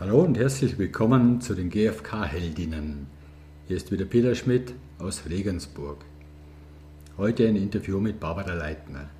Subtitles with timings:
[0.00, 3.08] Hallo und herzlich willkommen zu den GfK-Heldinnen.
[3.66, 6.04] Hier ist wieder Peter Schmidt aus Regensburg.
[7.16, 9.10] Heute ein Interview mit Barbara Leitner.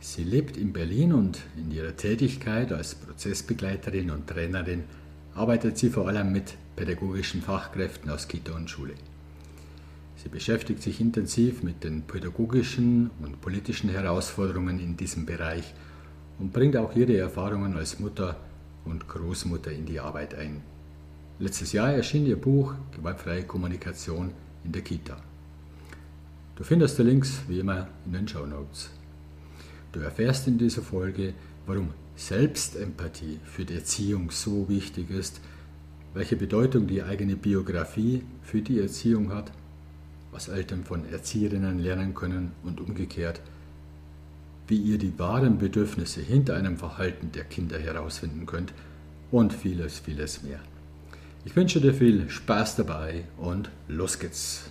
[0.00, 4.82] Sie lebt in Berlin und in ihrer Tätigkeit als Prozessbegleiterin und Trainerin
[5.36, 8.94] arbeitet sie vor allem mit pädagogischen Fachkräften aus Kita und Schule.
[10.16, 15.74] Sie beschäftigt sich intensiv mit den pädagogischen und politischen Herausforderungen in diesem Bereich
[16.40, 18.36] und bringt auch ihre Erfahrungen als Mutter
[18.88, 20.62] und Großmutter in die Arbeit ein.
[21.38, 24.32] Letztes Jahr erschien ihr Buch Gewaltfreie Kommunikation
[24.64, 25.16] in der Kita.
[26.56, 28.90] Du findest die Links wie immer in den Show Notes.
[29.92, 31.34] Du erfährst in dieser Folge,
[31.66, 35.40] warum Selbstempathie für die Erziehung so wichtig ist,
[36.14, 39.52] welche Bedeutung die eigene Biografie für die Erziehung hat,
[40.32, 43.40] was Eltern von Erzieherinnen lernen können und umgekehrt,
[44.66, 48.74] wie ihr die wahren Bedürfnisse hinter einem Verhalten der Kinder herausfinden könnt
[49.30, 50.60] und vieles, vieles mehr.
[51.44, 54.70] Ich wünsche dir viel Spaß dabei und los geht's.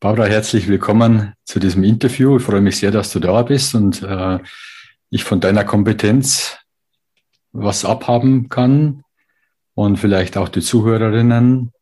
[0.00, 2.36] Barbara, herzlich willkommen zu diesem Interview.
[2.36, 4.38] Ich freue mich sehr, dass du da bist und äh,
[5.10, 6.58] ich von deiner Kompetenz
[7.52, 9.04] was abhaben kann
[9.74, 11.72] und vielleicht auch die Zuhörerinnen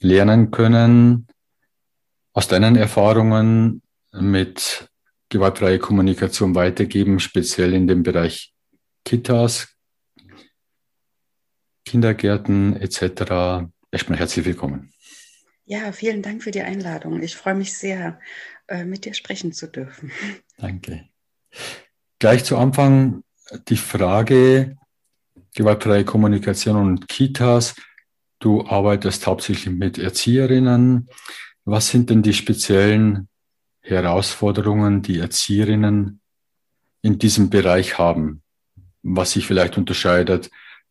[0.00, 1.26] lernen können
[2.32, 4.88] aus deinen Erfahrungen mit
[5.28, 8.52] gewaltfreie Kommunikation weitergeben, speziell in dem Bereich
[9.04, 9.68] Kitas,
[11.84, 13.68] Kindergärten etc.
[13.90, 14.92] Erstmal herzlich willkommen.
[15.64, 17.22] Ja, vielen Dank für die Einladung.
[17.22, 18.18] Ich freue mich sehr,
[18.66, 20.10] äh, mit dir sprechen zu dürfen.
[20.58, 21.08] Danke.
[22.20, 23.24] Gleich zu Anfang
[23.68, 24.76] die Frage,
[25.54, 27.74] gewaltfreie Kommunikation und Kitas.
[28.40, 31.08] Du arbeitest hauptsächlich mit Erzieherinnen.
[31.64, 33.26] Was sind denn die speziellen
[33.80, 36.20] Herausforderungen, die Erzieherinnen
[37.00, 38.42] in diesem Bereich haben?
[39.02, 40.50] Was sich vielleicht unterscheidet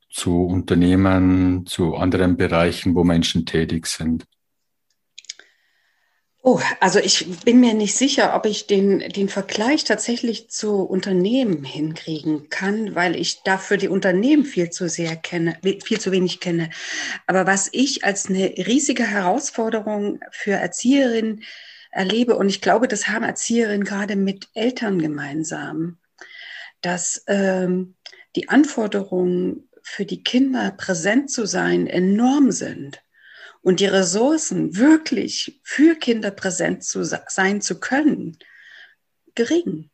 [0.09, 4.25] zu Unternehmen, zu anderen Bereichen, wo Menschen tätig sind?
[6.41, 11.65] Oh, also ich bin mir nicht sicher, ob ich den, den Vergleich tatsächlich zu Unternehmen
[11.65, 16.69] hinkriegen kann, weil ich dafür die Unternehmen viel zu sehr kenne, viel zu wenig kenne.
[17.27, 21.43] Aber was ich als eine riesige Herausforderung für Erzieherinnen
[21.91, 25.97] erlebe, und ich glaube, das haben Erzieherinnen gerade mit Eltern gemeinsam,
[26.79, 27.95] dass ähm,
[28.37, 33.01] die Anforderungen für die Kinder präsent zu sein enorm sind
[33.61, 38.37] und die Ressourcen wirklich für Kinder präsent zu sein zu können,
[39.35, 39.89] gering.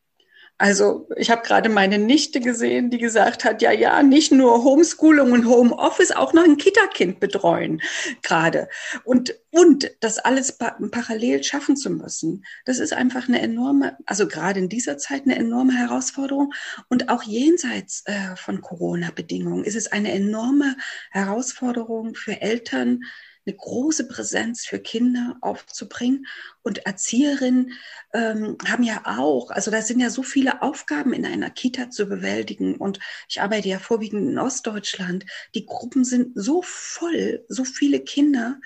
[0.57, 5.33] Also ich habe gerade meine Nichte gesehen, die gesagt hat, ja, ja, nicht nur Homeschooling
[5.33, 7.81] und Homeoffice, auch noch ein Kita-Kind betreuen
[8.23, 8.69] gerade.
[9.03, 14.29] Und, und das alles pa parallel schaffen zu müssen, das ist einfach eine enorme, also
[14.29, 16.53] gerade in dieser Zeit eine enorme Herausforderung.
[16.87, 20.77] Und auch jenseits äh, von Corona-Bedingungen ist es eine enorme
[21.11, 23.01] Herausforderung für Eltern,
[23.45, 26.25] eine große Präsenz für Kinder aufzubringen.
[26.63, 27.73] Und Erzieherinnen
[28.13, 32.07] ähm, haben ja auch, also da sind ja so viele Aufgaben in einer Kita zu
[32.07, 32.75] bewältigen.
[32.75, 35.25] Und ich arbeite ja vorwiegend in Ostdeutschland.
[35.53, 38.59] Die Gruppen sind so voll, so viele Kinder.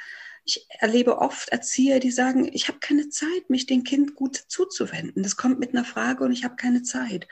[0.46, 5.22] Ich erlebe oft Erzieher, die sagen, ich habe keine Zeit, mich dem Kind gut zuzuwenden.
[5.22, 7.28] Das kommt mit einer Frage und ich habe keine Zeit.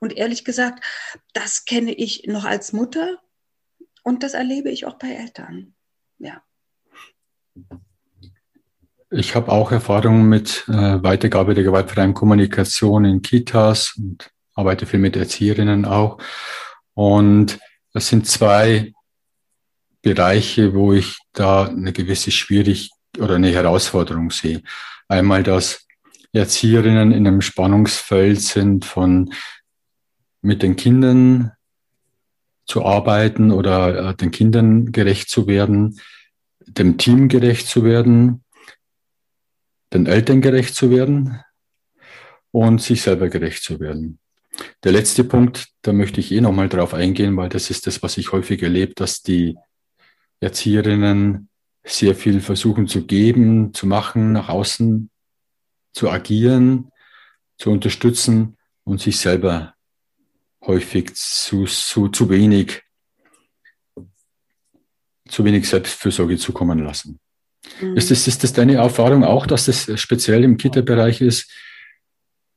[0.00, 0.82] Und ehrlich gesagt,
[1.32, 3.22] das kenne ich noch als Mutter
[4.02, 5.74] und das erlebe ich auch bei Eltern.
[6.18, 6.42] Ja.
[9.10, 14.98] Ich habe auch Erfahrungen mit äh, Weitergabe der gewaltfreien Kommunikation in Kitas und arbeite viel
[14.98, 16.18] mit Erzieherinnen auch.
[16.94, 17.58] Und
[17.92, 18.92] das sind zwei
[20.02, 24.62] Bereiche, wo ich da eine gewisse Schwierig oder eine Herausforderung sehe.
[25.08, 25.86] Einmal, dass
[26.32, 29.32] Erzieherinnen in einem Spannungsfeld sind von
[30.42, 31.52] mit den Kindern
[32.66, 36.00] zu arbeiten oder äh, den Kindern gerecht zu werden,
[36.66, 38.44] dem Team gerecht zu werden,
[39.92, 41.40] den Eltern gerecht zu werden
[42.50, 44.18] und sich selber gerecht zu werden.
[44.84, 48.16] Der letzte Punkt, da möchte ich eh nochmal drauf eingehen, weil das ist das, was
[48.16, 49.56] ich häufig erlebe, dass die
[50.40, 51.48] Erzieherinnen
[51.84, 55.10] sehr viel versuchen zu geben, zu machen, nach außen
[55.92, 56.90] zu agieren,
[57.58, 59.74] zu unterstützen und sich selber
[60.62, 62.82] häufig zu, zu, zu wenig
[65.28, 67.18] zu wenig Selbstfürsorge zukommen lassen.
[67.80, 67.96] Mhm.
[67.96, 71.50] Ist, das, ist das deine Erfahrung auch, dass das speziell im Kita-Bereich ist,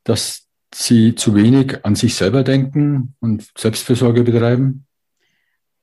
[0.03, 4.85] dass sie zu wenig an sich selber denken und Selbstfürsorge betreiben?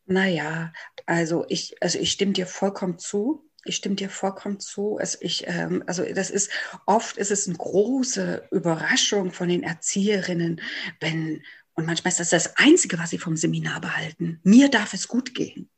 [0.07, 0.73] Naja,
[1.07, 3.43] also ich, also ich stimme dir vollkommen zu.
[3.65, 4.99] Ich stimme dir vollkommen zu.
[5.01, 6.51] Es, ich, ähm, also das ist
[6.87, 10.61] oft ist es eine große Überraschung von den Erzieherinnen,
[11.01, 11.43] wenn
[11.75, 14.41] und manchmal ist das das Einzige, was sie vom Seminar behalten.
[14.45, 15.69] Mir darf es gut gehen.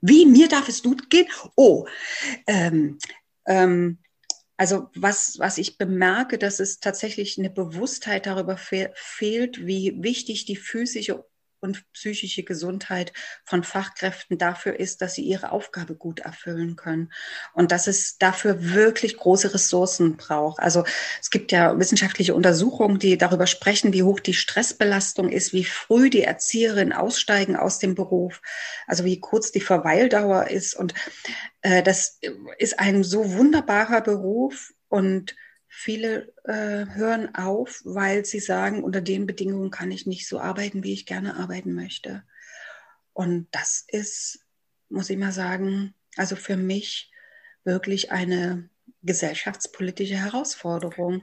[0.00, 1.26] Wie mir darf es gut gehen?
[1.56, 1.86] Oh,
[2.46, 2.98] ähm,
[3.46, 3.98] ähm,
[4.56, 10.44] also was, was ich bemerke, dass es tatsächlich eine Bewusstheit darüber fe fehlt, wie wichtig
[10.44, 11.24] die physische
[11.60, 13.12] und psychische Gesundheit
[13.44, 17.12] von Fachkräften dafür ist, dass sie ihre Aufgabe gut erfüllen können
[17.52, 20.60] und dass es dafür wirklich große Ressourcen braucht.
[20.60, 20.84] Also
[21.20, 26.10] es gibt ja wissenschaftliche Untersuchungen, die darüber sprechen, wie hoch die Stressbelastung ist, wie früh
[26.10, 28.40] die Erzieherinnen aussteigen aus dem Beruf,
[28.86, 30.94] also wie kurz die Verweildauer ist und
[31.62, 32.18] äh, das
[32.58, 35.34] ist ein so wunderbarer Beruf und
[35.72, 40.82] Viele äh, hören auf, weil sie sagen, unter den Bedingungen kann ich nicht so arbeiten,
[40.82, 42.24] wie ich gerne arbeiten möchte.
[43.12, 44.40] Und das ist,
[44.88, 47.12] muss ich mal sagen, also für mich
[47.62, 48.68] wirklich eine
[49.02, 51.22] gesellschaftspolitische Herausforderung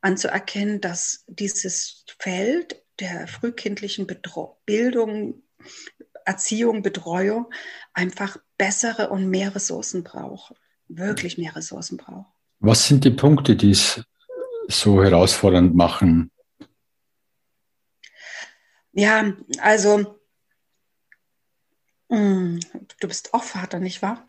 [0.00, 5.42] anzuerkennen, dass dieses Feld der frühkindlichen Bedro Bildung,
[6.24, 7.52] Erziehung, Betreuung
[7.92, 10.54] einfach bessere und mehr Ressourcen braucht,
[10.86, 12.37] wirklich mehr Ressourcen braucht.
[12.60, 14.02] Was sind die Punkte, die es
[14.68, 16.30] so herausfordernd machen?
[18.92, 20.18] Ja, also
[22.10, 22.60] hm,
[23.00, 24.26] du bist auch Vater, nicht wahr?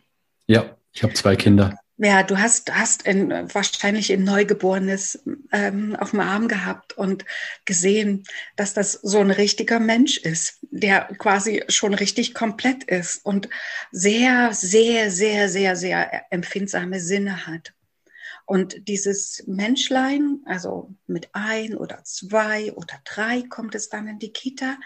[0.47, 1.77] Ja, ich habe zwei Kinder.
[2.01, 5.21] Ja, du hast, hast ein, wahrscheinlich ein Neugeborenes
[5.51, 7.25] ähm, auf dem Arm gehabt und
[7.65, 8.23] gesehen,
[8.55, 13.49] dass das so ein richtiger Mensch ist, der quasi schon richtig komplett ist und
[13.91, 17.73] sehr, sehr, sehr, sehr, sehr empfindsame Sinne hat.
[18.50, 24.34] Und dieses Menschlein, also mit ein oder zwei oder drei kommt es dann in die
[24.34, 24.80] Kita,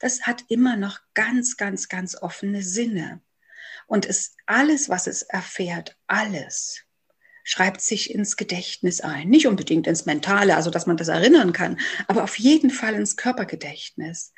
[0.00, 3.22] das hat immer noch ganz, ganz, ganz offene Sinne.
[3.86, 6.83] Und es, alles, was es erfährt, alles,
[7.44, 9.28] schreibt sich ins Gedächtnis ein.
[9.28, 13.16] Nicht unbedingt ins Mentale, also dass man das erinnern kann, aber auf jeden Fall ins
[13.16, 14.32] Körpergedächtnis.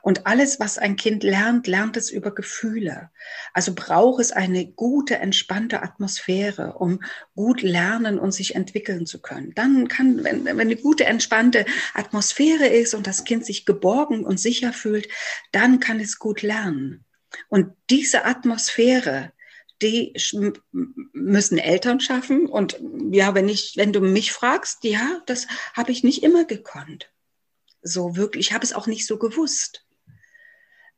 [0.00, 3.10] Und alles, was ein Kind lernt, lernt es über Gefühle.
[3.52, 7.00] Also braucht es eine gute, entspannte Atmosphäre, um
[7.34, 9.52] gut lernen und sich entwickeln zu können.
[9.54, 14.38] Dann kann, wenn, wenn eine gute, entspannte Atmosphäre ist und das Kind sich geborgen und
[14.38, 15.08] sicher fühlt,
[15.50, 17.04] dann kann es gut lernen.
[17.48, 19.32] Und diese Atmosphäre,
[19.82, 20.14] die
[20.70, 22.46] müssen Eltern schaffen.
[22.46, 22.80] Und
[23.10, 27.10] ja, wenn ich, wenn du mich fragst, ja, das habe ich nicht immer gekonnt.
[27.82, 29.84] So wirklich, ich habe es auch nicht so gewusst.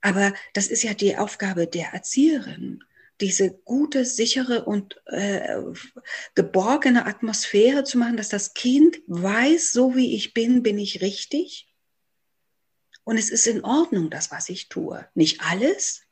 [0.01, 2.85] Aber das ist ja die Aufgabe der Erzieherin,
[3.21, 5.57] diese gute, sichere und äh,
[6.35, 11.73] geborgene Atmosphäre zu machen, dass das Kind weiß, so wie ich bin, bin ich richtig.
[13.05, 15.09] Und es ist in Ordnung, das, was ich tue.
[15.15, 16.03] Nicht alles,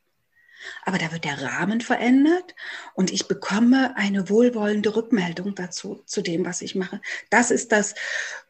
[0.85, 2.55] aber da wird der Rahmen verändert
[2.94, 7.00] und ich bekomme eine wohlwollende Rückmeldung dazu, zu dem, was ich mache.
[7.31, 7.94] Das ist das,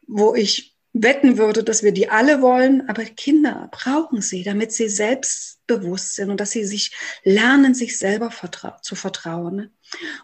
[0.07, 4.89] wo ich wetten würde, dass wir die alle wollen, aber Kinder brauchen sie, damit sie
[4.89, 6.91] selbstbewusst sind und dass sie sich
[7.23, 9.73] lernen, sich selber vertra zu vertrauen.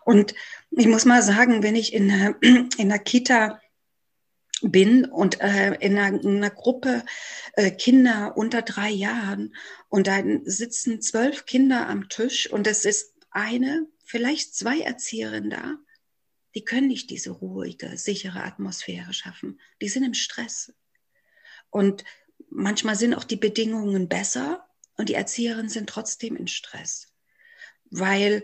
[0.06, 0.36] Und
[0.72, 2.36] ich muss mal sagen, wenn ich in,
[2.78, 3.60] in der Kita
[4.62, 7.04] bin und äh, in, einer, in, einer, Gruppe
[7.54, 9.56] äh, Kinder unter drei Jahren
[9.88, 15.78] und dann sitzen zwölf Kinder am Tisch und es ist eine, vielleicht zwei Erzieherinnen da,
[16.56, 19.60] die können nicht diese ruhige, sichere Atmosphäre schaffen.
[19.82, 20.74] Die sind im Stress.
[21.70, 22.04] Und
[22.50, 24.68] manchmal sind auch die Bedingungen besser
[24.98, 27.14] und die Erzieherinnen sind trotzdem in Stress,
[27.86, 28.44] weil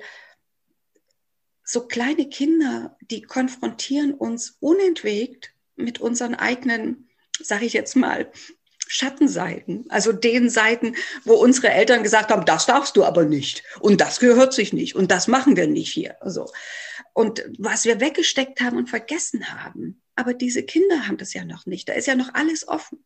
[1.64, 8.32] so kleine Kinder, die konfrontieren uns unentwegt mit unseren eigenen, sage ich jetzt mal,
[8.88, 13.64] Schattenseiten, also den Seiten, wo unsere Eltern gesagt haben, das darfst du aber nicht.
[13.80, 14.96] Und das gehört sich nicht.
[14.96, 16.22] Und das machen wir nicht hier.
[16.22, 16.52] Also,
[17.14, 21.66] und was wir weggesteckt haben und vergessen haben, aber diese Kinder haben das ja noch
[21.66, 23.04] nicht, da ist ja noch alles offen.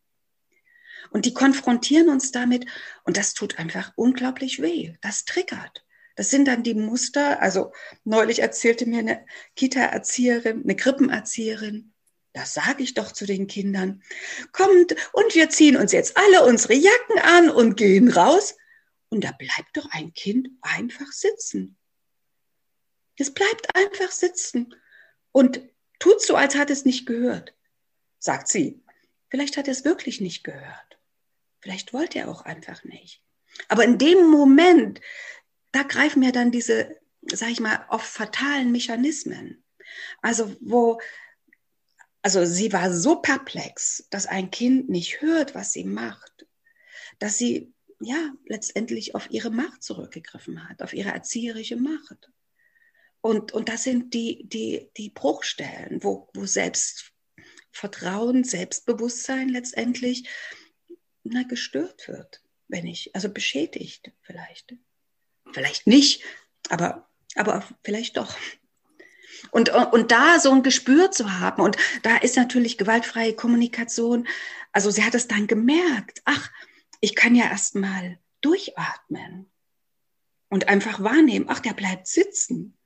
[1.10, 2.66] Und die konfrontieren uns damit.
[3.04, 5.84] Und das tut einfach unglaublich weh, das triggert.
[6.14, 7.72] Das sind dann die Muster, also
[8.04, 9.24] neulich erzählte mir eine
[9.56, 11.94] Kita-Erzieherin, eine Krippenerzieherin,
[12.32, 14.02] das sage ich doch zu den Kindern.
[14.52, 18.56] Kommt und wir ziehen uns jetzt alle unsere Jacken an und gehen raus.
[19.08, 21.76] Und da bleibt doch ein Kind einfach sitzen.
[23.16, 24.74] Es bleibt einfach sitzen
[25.32, 25.60] und
[25.98, 27.54] tut so, als hat es nicht gehört,
[28.18, 28.82] sagt sie.
[29.28, 30.98] Vielleicht hat es wirklich nicht gehört.
[31.60, 33.22] Vielleicht wollte er auch einfach nicht.
[33.68, 35.00] Aber in dem Moment,
[35.72, 39.62] da greifen ja dann diese, sag ich mal, oft fatalen Mechanismen.
[40.22, 41.00] Also wo
[42.22, 46.46] also sie war so perplex, dass ein Kind nicht hört, was sie macht,
[47.18, 52.30] dass sie ja, letztendlich auf ihre Macht zurückgegriffen hat, auf ihre erzieherische Macht.
[53.20, 60.28] Und, und das sind die, die, die Bruchstellen, wo, wo Selbstvertrauen, Selbstbewusstsein letztendlich
[61.22, 64.74] na, gestört wird, wenn ich, also beschädigt vielleicht.
[65.52, 66.22] Vielleicht nicht,
[66.70, 68.34] aber, aber vielleicht doch.
[69.50, 74.26] Und, und da so ein Gespür zu haben, und da ist natürlich gewaltfreie Kommunikation,
[74.72, 76.50] also sie hat es dann gemerkt, ach,
[77.00, 79.50] ich kann ja erstmal durchatmen
[80.48, 82.76] und einfach wahrnehmen, ach, der bleibt sitzen.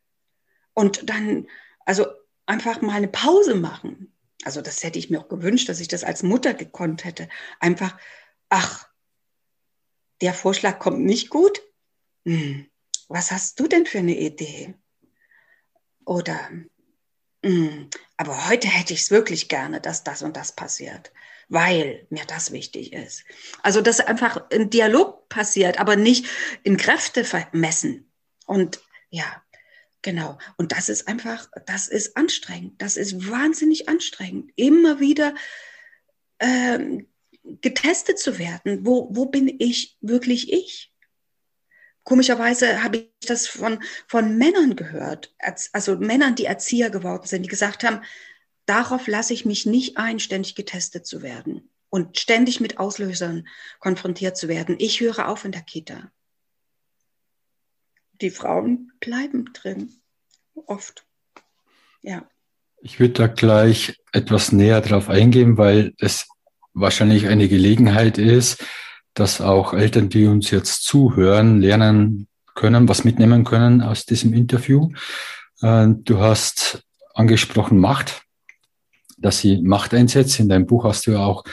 [0.73, 1.49] Und dann,
[1.85, 2.07] also
[2.47, 4.13] einfach mal eine Pause machen.
[4.45, 7.29] Also das hätte ich mir auch gewünscht, dass ich das als Mutter gekonnt hätte.
[7.61, 7.99] Einfach,
[8.49, 8.89] ach,
[10.21, 11.63] der Vorschlag kommt nicht gut.
[12.25, 12.67] Hm,
[13.09, 14.75] was hast du denn für eine Idee?
[16.05, 16.39] Oder,
[17.45, 21.13] hm, aber heute hätte ich es wirklich gerne, dass das und das passiert
[21.49, 23.25] weil mir das wichtig ist.
[23.63, 26.27] Also, dass einfach ein Dialog passiert, aber nicht
[26.63, 28.11] in Kräfte vermessen.
[28.47, 28.81] Und
[29.11, 29.43] ja,
[30.03, 30.39] genau.
[30.57, 32.81] Und das ist einfach, das ist anstrengend.
[32.81, 34.53] Das ist wahnsinnig anstrengend.
[34.57, 35.35] Immer wieder
[36.41, 37.09] ähm,
[37.43, 38.85] getestet zu werden.
[38.87, 40.94] Wo, wo bin ich wirklich ich?
[42.05, 45.35] Komischerweise habe ich das von, von Männern gehört,
[45.73, 48.03] also Männern, die Erzieher geworden sind, die gesagt haben,
[48.67, 54.37] darauf lasse ich mich nicht ein, ständig getestet zu werden und ständig mit Auslösern konfrontiert
[54.37, 54.77] zu werden.
[54.79, 56.11] Ich höre auf in der Kita.
[58.21, 59.95] Die Frauen bleiben drin,
[60.67, 61.07] oft.
[62.03, 62.29] Ja.
[62.83, 66.29] Ich würde da gleich etwas näher drauf eingehen, weil es
[66.75, 68.63] wahrscheinlich eine Gelegenheit ist,
[69.15, 74.91] dass auch Eltern, die uns jetzt zuhören, lernen können, was mitnehmen können aus diesem Interview.
[75.61, 76.83] Äh, du hast
[77.15, 78.25] angesprochen Macht
[79.25, 80.39] dass sie Macht einsetzt.
[80.39, 81.45] In deinem Buch hast du ja auch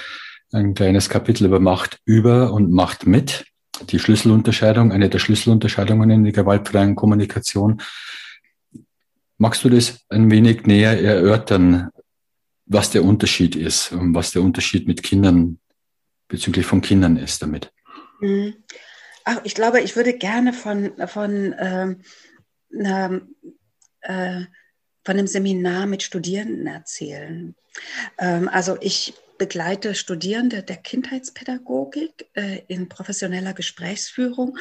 [0.52, 3.46] ein kleines Kapitel über Macht über und Macht mit.
[3.90, 7.82] Die Schlüsselunterscheidung, eine der Schlüsselunterscheidungen in der gewaltfreien Kommunikation.
[9.38, 11.90] Magst du das ein wenig näher erörtern,
[12.66, 15.60] was der Unterschied ist und was der Unterschied mit Kindern
[16.32, 17.72] bezüglich von Kindern ist damit?
[18.22, 18.56] Mhm.
[19.26, 22.02] Ach, ich glaube, ich würde gerne von, von ähm,
[22.74, 23.22] einer,
[24.02, 24.42] äh,
[25.04, 27.56] von einem Seminar mit Studierenden erzählen.
[28.18, 34.58] Ähm, also ich begleite Studierende der Kindheitspädagogik äh, in professioneller Gesprächsführung.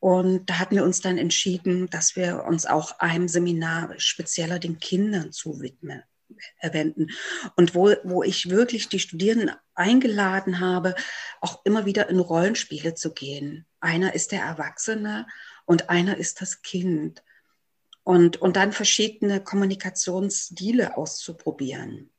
[0.00, 4.78] Und da hatten wir uns dann entschieden, dass wir uns auch einem Seminar spezieller den
[4.78, 6.02] Kindern zuwidmen
[6.58, 7.08] erwenden.
[7.56, 10.94] Und wo, wo ich wirklich die Studierenden eingeladen habe,
[11.40, 13.66] auch immer wieder in Rollenspiele zu gehen.
[13.80, 15.26] Einer ist der Erwachsene
[15.64, 17.22] und einer ist das Kind
[18.06, 22.10] und, und dann verschiedene Kommunikationsstile auszuprobieren.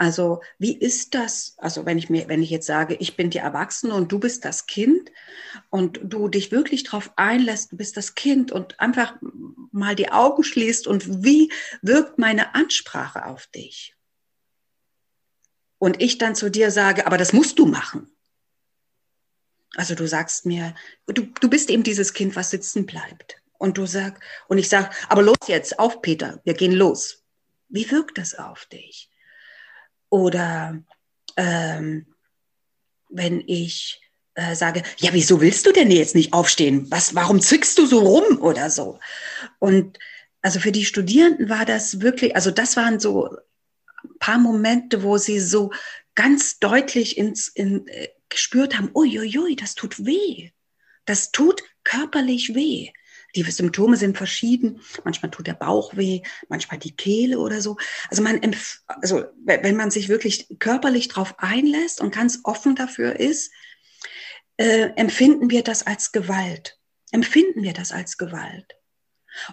[0.00, 1.56] Also wie ist das?
[1.58, 4.46] Also wenn ich mir, wenn ich jetzt sage, ich bin die Erwachsene und du bist
[4.46, 5.12] das Kind
[5.68, 9.14] und du dich wirklich darauf einlässt, du bist das Kind und einfach
[9.72, 11.52] mal die Augen schließt und wie
[11.82, 13.94] wirkt meine Ansprache auf dich?
[15.76, 18.10] Und ich dann zu dir sage, aber das musst du machen.
[19.76, 20.74] Also du sagst mir,
[21.08, 23.42] du, du bist eben dieses Kind, was sitzen bleibt.
[23.58, 27.22] Und du sagst, und ich sage, aber los jetzt, auf Peter, wir gehen los.
[27.68, 29.09] Wie wirkt das auf dich?
[30.10, 30.82] Oder
[31.36, 32.06] ähm,
[33.08, 34.00] wenn ich
[34.34, 36.86] äh, sage, ja, wieso willst du denn jetzt nicht aufstehen?
[36.90, 38.98] Was, warum zwickst du so rum oder so?
[39.58, 39.98] Und
[40.42, 43.28] also für die Studierenden war das wirklich, also das waren so
[44.04, 45.72] ein paar Momente, wo sie so
[46.14, 50.50] ganz deutlich ins, in, äh, gespürt haben, uiuiui, das tut weh.
[51.04, 52.90] Das tut körperlich weh.
[53.34, 54.80] Die Symptome sind verschieden.
[55.04, 57.76] Manchmal tut der Bauch weh, manchmal die Kehle oder so.
[58.08, 58.40] Also man,
[58.86, 63.52] also wenn man sich wirklich körperlich darauf einlässt und ganz offen dafür ist,
[64.56, 66.78] äh, empfinden wir das als Gewalt.
[67.12, 68.74] Empfinden wir das als Gewalt.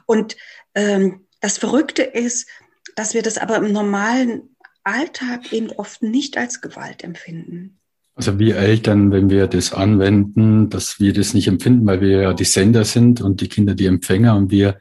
[0.06, 0.38] Und
[0.76, 2.48] ähm, das Verrückte ist,
[2.96, 7.80] dass wir das aber im normalen Alltag eben oft nicht als Gewalt empfinden.
[8.18, 12.34] Also wir Eltern, wenn wir das anwenden, dass wir das nicht empfinden, weil wir ja
[12.34, 14.80] die Sender sind und die Kinder die Empfänger und wir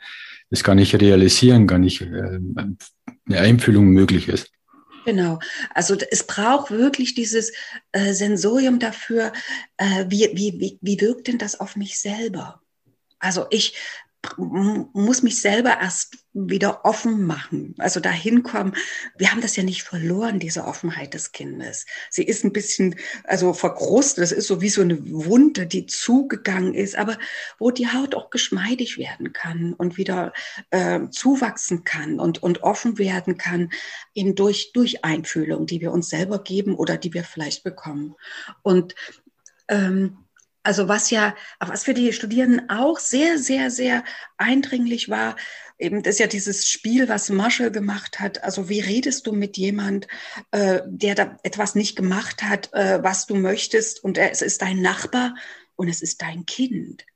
[0.49, 4.51] das gar nicht realisieren, gar nicht äh, eine Einfühlung möglich ist.
[5.05, 5.39] Genau.
[5.75, 7.53] Also es braucht wirklich dieses
[7.93, 9.35] äh, Sensorium dafür,
[9.77, 12.63] äh, wie, wie, wie, wie wirkt denn das auf mich selber?
[13.19, 13.75] Also ich
[14.37, 18.75] muss mich selber erst wieder offen machen, also dahin kommen.
[19.17, 21.87] Wir haben das ja nicht verloren, diese Offenheit des Kindes.
[22.11, 26.75] Sie ist ein bisschen, also verkrustet, das ist so wie so eine Wunde, die zugegangen
[26.75, 27.19] ist, aber
[27.59, 30.33] wo die Haut auch geschmeidig werden kann und wieder
[30.71, 33.71] äh, zuwachsen kann und, und offen werden kann,
[34.15, 38.15] eben durch, durch Einfühlung, die wir uns selber geben oder die wir vielleicht bekommen.
[38.63, 38.95] Und
[39.69, 40.19] ähm,
[40.67, 44.03] Also was ja, was für die Studierenden auch sehr, sehr, sehr
[44.37, 45.37] eindringlich war,
[45.79, 48.43] eben das ist ja dieses Spiel, was Marshall gemacht hat.
[48.43, 50.09] Also wie redest du mit jemand,
[50.51, 54.83] äh, der da etwas nicht gemacht hat, äh, was du möchtest und es ist dein
[54.83, 55.37] Nachbar
[55.77, 57.07] und es ist dein Kind.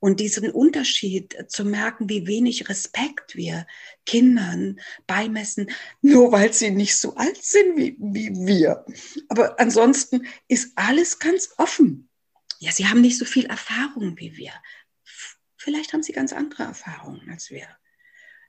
[0.00, 3.68] Und diesen Unterschied zu merken, wie wenig Respekt wir
[4.04, 5.70] Kindern beimessen,
[6.02, 8.84] nur weil sie nicht so alt sind wie, wie wir.
[9.28, 12.08] Aber ansonsten ist alles ganz offen
[12.58, 14.52] ja, sie haben nicht so viel Erfahrung wie wir.
[15.56, 17.66] Vielleicht haben sie ganz andere Erfahrungen als wir.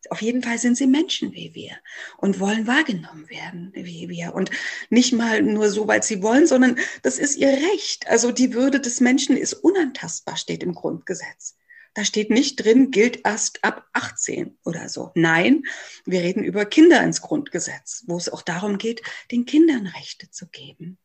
[0.09, 1.77] Auf jeden Fall sind sie Menschen wie wir
[2.17, 4.33] und wollen wahrgenommen werden wie wir.
[4.33, 4.51] Und
[4.89, 8.07] nicht mal nur so, weil sie wollen, sondern das ist ihr Recht.
[8.07, 11.57] Also die Würde des Menschen ist unantastbar, steht im Grundgesetz.
[11.93, 15.11] Da steht nicht drin, gilt erst ab 18 oder so.
[15.15, 15.63] Nein,
[16.05, 20.47] wir reden über Kinder ins Grundgesetz, wo es auch darum geht, den Kindern Rechte zu
[20.47, 20.99] geben.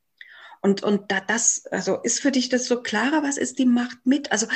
[0.63, 4.07] Und, und da, das, also ist für dich das so klarer, was ist die Macht
[4.07, 4.31] mit?
[4.31, 4.47] Also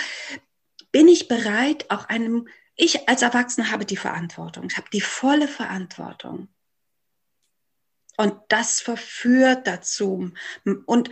[0.93, 5.49] bin ich bereit, auch einem, ich als Erwachsener habe die Verantwortung, ich habe die volle
[5.49, 6.49] Verantwortung.
[8.17, 10.33] Und das verführt dazu
[10.87, 11.11] und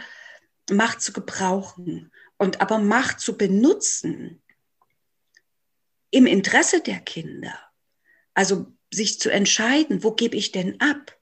[0.71, 4.43] Macht zu gebrauchen und aber Macht zu benutzen
[6.11, 7.59] im Interesse der Kinder.
[8.33, 11.19] Also sich zu entscheiden, wo gebe ich denn ab?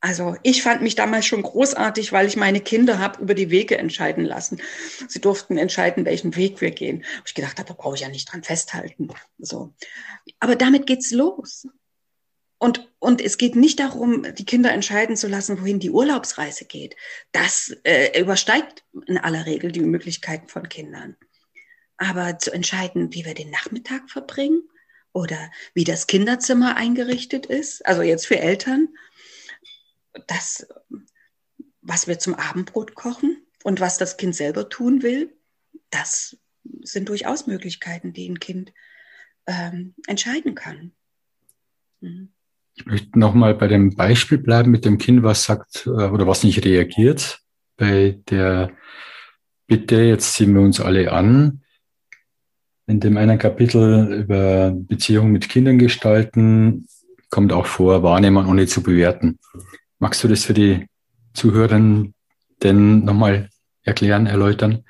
[0.00, 3.78] Also ich fand mich damals schon großartig, weil ich meine Kinder habe über die Wege
[3.78, 4.60] entscheiden lassen.
[5.08, 7.04] Sie durften entscheiden, welchen Weg wir gehen.
[7.24, 9.08] ich gedacht habe, da brauche ich ja nicht dran festhalten.
[9.38, 9.74] So.
[10.38, 11.66] Aber damit geht's los.
[12.58, 16.96] Und, und es geht nicht darum, die Kinder entscheiden zu lassen, wohin die Urlaubsreise geht.
[17.32, 21.16] Das äh, übersteigt in aller Regel die Möglichkeiten von Kindern.
[21.98, 24.62] Aber zu entscheiden, wie wir den Nachmittag verbringen
[25.12, 28.88] oder wie das Kinderzimmer eingerichtet ist, also jetzt für Eltern,
[30.26, 30.66] das,
[31.82, 35.34] was wir zum Abendbrot kochen und was das Kind selber tun will,
[35.90, 36.36] das
[36.82, 38.72] sind durchaus Möglichkeiten, die ein Kind
[39.46, 40.92] ähm, entscheiden kann.
[42.00, 42.32] Mhm.
[42.74, 46.44] Ich möchte nochmal bei dem Beispiel bleiben mit dem Kind, was sagt äh, oder was
[46.44, 47.40] nicht reagiert.
[47.76, 48.76] Bei der
[49.66, 51.62] Bitte, jetzt ziehen wir uns alle an.
[52.86, 56.86] In dem einen Kapitel über Beziehungen mit Kindern gestalten
[57.30, 59.38] kommt auch vor, wahrnehmen ohne zu bewerten.
[59.98, 60.86] Magst du das für die
[61.34, 62.14] Zuhörerinnen
[62.62, 63.50] denn nochmal
[63.82, 64.84] erklären, erläutern?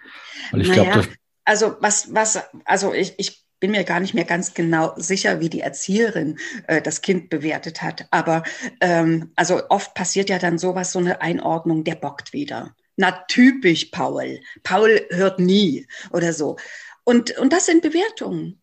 [0.51, 1.09] Weil ich naja, glaube,
[1.45, 5.49] also was, was, also ich, ich bin mir gar nicht mehr ganz genau sicher, wie
[5.49, 8.07] die Erzieherin äh, das Kind bewertet hat.
[8.11, 8.43] Aber
[8.81, 12.75] ähm, also oft passiert ja dann sowas, so eine Einordnung, der bockt wieder.
[12.97, 14.41] Na, typisch Paul.
[14.63, 16.57] Paul hört nie oder so.
[17.05, 18.61] Und, und das sind Bewertungen.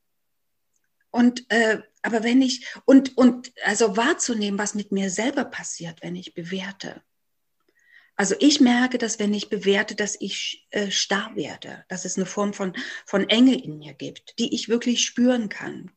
[1.13, 6.15] Und äh, aber wenn ich, und, und also wahrzunehmen, was mit mir selber passiert, wenn
[6.15, 7.03] ich bewerte.
[8.15, 12.25] Also ich merke, dass wenn ich bewerte, dass ich äh, starr werde, dass es eine
[12.25, 15.91] Form von, von Enge in mir gibt, die ich wirklich spüren kann.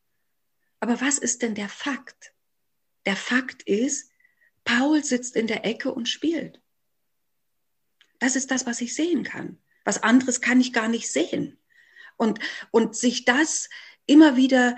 [0.81, 2.35] Aber was ist denn der Fakt?
[3.07, 4.11] Der Fakt ist,
[4.65, 6.61] Paul sitzt in der Ecke und spielt.
[8.19, 9.59] Das ist das, was ich sehen kann.
[9.83, 11.59] Was anderes kann ich gar nicht sehen.
[12.19, 12.39] Und,
[12.71, 13.71] und sich das
[14.05, 14.77] immer wieder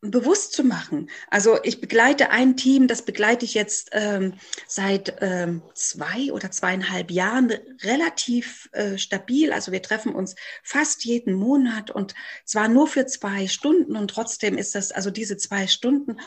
[0.00, 1.10] bewusst zu machen.
[1.28, 4.34] Also ich begleite ein Team, das begleite ich jetzt ähm,
[4.66, 9.52] seit ähm, zwei oder zweieinhalb Jahren relativ äh, stabil.
[9.52, 14.56] Also wir treffen uns fast jeden Monat und zwar nur für zwei Stunden und trotzdem
[14.56, 16.18] ist das also diese zwei Stunden.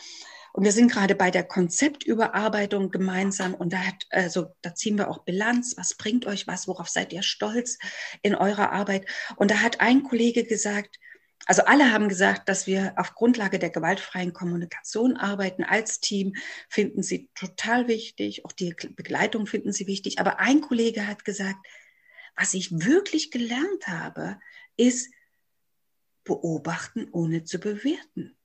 [0.53, 5.09] Und wir sind gerade bei der Konzeptüberarbeitung gemeinsam und da hat, also da ziehen wir
[5.09, 5.75] auch Bilanz.
[5.77, 6.67] Was bringt euch was?
[6.67, 7.77] Worauf seid ihr stolz
[8.21, 9.05] in eurer Arbeit?
[9.37, 10.99] Und da hat ein Kollege gesagt,
[11.45, 16.35] also alle haben gesagt, dass wir auf Grundlage der gewaltfreien Kommunikation arbeiten als Team,
[16.69, 20.19] finden sie total wichtig, auch die Begleitung finden sie wichtig.
[20.19, 21.65] Aber ein Kollege hat gesagt,
[22.35, 24.39] was ich wirklich gelernt habe,
[24.77, 25.11] ist
[26.23, 28.37] beobachten, ohne zu bewerten.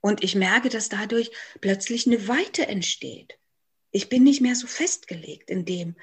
[0.00, 3.38] Und ich merke, dass dadurch plötzlich eine Weite entsteht.
[3.90, 5.96] Ich bin nicht mehr so festgelegt in dem,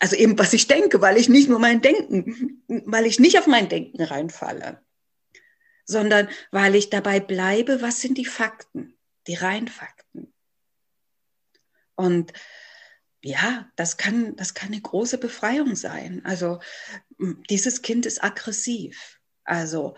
[0.00, 3.46] also eben was ich denke, weil ich nicht nur mein Denken, weil ich nicht auf
[3.46, 4.84] mein Denken reinfalle
[5.84, 10.32] sondern weil ich dabei bleibe, was sind die Fakten, die reinen Fakten.
[11.94, 12.32] Und
[13.22, 16.22] ja, das kann, das kann eine große Befreiung sein.
[16.24, 16.60] Also
[17.48, 19.20] dieses Kind ist aggressiv.
[19.44, 19.96] Also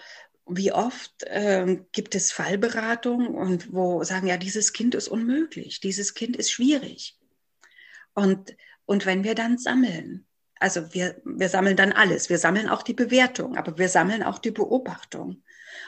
[0.49, 6.14] wie oft äh, gibt es Fallberatung und wo sagen, ja, dieses Kind ist unmöglich, dieses
[6.14, 7.18] Kind ist schwierig.
[8.14, 10.27] Und, und wenn wir dann sammeln,
[10.61, 14.38] also wir, wir sammeln dann alles, wir sammeln auch die Bewertung, aber wir sammeln auch
[14.38, 15.42] die Beobachtung.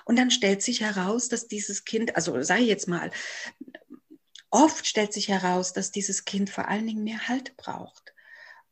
[0.04, 3.10] Und dann stellt sich heraus, dass dieses Kind, also sei jetzt mal,
[4.50, 8.14] oft stellt sich heraus, dass dieses Kind vor allen Dingen mehr Halt braucht.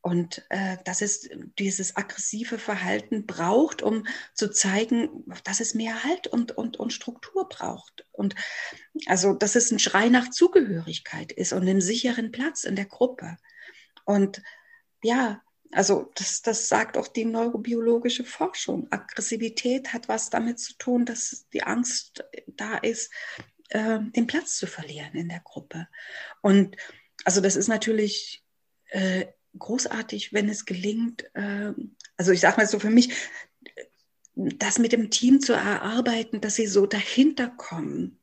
[0.01, 6.29] Und äh, dass es dieses aggressive Verhalten braucht, um zu zeigen, dass es mehr Halt
[6.29, 8.07] und, und, und Struktur braucht.
[8.13, 8.37] Und
[9.07, 13.37] also, dass es ein Schrei nach Zugehörigkeit ist und einen sicheren Platz in der Gruppe.
[14.05, 14.43] Und
[15.03, 15.43] ja,
[15.77, 18.89] also das, das sagt auch die neurobiologische Forschung.
[18.91, 23.13] Aggressivität hat was damit zu tun, dass die Angst da ist,
[23.69, 25.87] äh, den Platz zu verlieren in der Gruppe.
[26.41, 26.77] Und
[27.25, 28.43] also das ist natürlich
[28.87, 29.27] äh,
[29.59, 31.75] großartig, wenn es gelingt, äh,
[32.17, 33.13] also ich sage mal so für mich,
[34.35, 38.19] das mit dem Team zu erarbeiten, dass sie so dahinter kommen,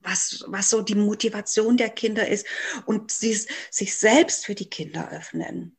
[0.00, 2.46] was, was so die Motivation der Kinder ist
[2.86, 3.38] und sie
[3.70, 5.73] sich selbst für die Kinder öffnen.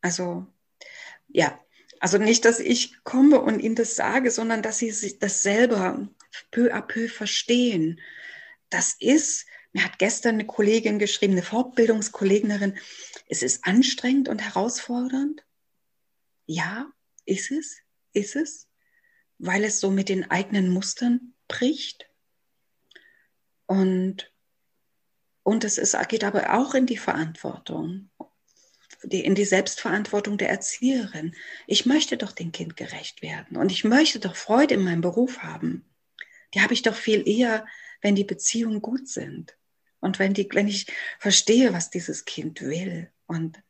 [0.00, 0.46] Also,
[1.28, 1.58] ja,
[2.00, 6.08] also nicht, dass ich komme und ihnen das sage, sondern dass sie das selber
[6.50, 8.00] peu à peu verstehen.
[8.70, 12.78] Das ist, mir hat gestern eine Kollegin geschrieben, eine Fortbildungskollegnerin,
[13.28, 15.44] es ist anstrengend und herausfordernd.
[16.46, 16.90] Ja,
[17.24, 17.78] ist es,
[18.12, 18.68] ist es,
[19.38, 22.08] weil es so mit den eigenen Mustern bricht.
[23.66, 24.32] Und,
[25.42, 28.10] und es ist, geht aber auch in die Verantwortung,
[29.02, 31.34] die, in die Selbstverantwortung der Erzieherin.
[31.66, 35.38] Ich möchte doch dem Kind gerecht werden und ich möchte doch Freude in meinem Beruf
[35.38, 35.84] haben.
[36.54, 37.66] Die habe ich doch viel eher,
[38.00, 39.56] wenn die Beziehungen gut sind
[40.00, 40.86] und wenn, die, wenn ich
[41.18, 43.62] verstehe, was dieses Kind will und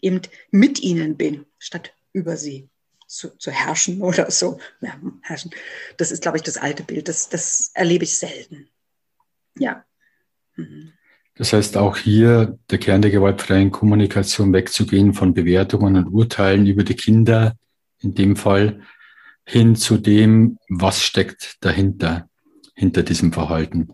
[0.00, 2.68] eben mit ihnen bin, statt über sie
[3.06, 4.60] zu, zu herrschen oder so.
[4.80, 5.50] Ja, herrschen.
[5.96, 7.08] Das ist, glaube ich, das alte Bild.
[7.08, 8.68] Das, das erlebe ich selten.
[9.58, 9.84] Ja.
[10.56, 10.92] Mhm.
[11.36, 16.84] Das heißt, auch hier der Kern der gewaltfreien Kommunikation wegzugehen von Bewertungen und Urteilen über
[16.84, 17.56] die Kinder,
[18.00, 18.80] in dem Fall,
[19.44, 22.28] hin zu dem, was steckt dahinter,
[22.74, 23.92] hinter diesem Verhalten.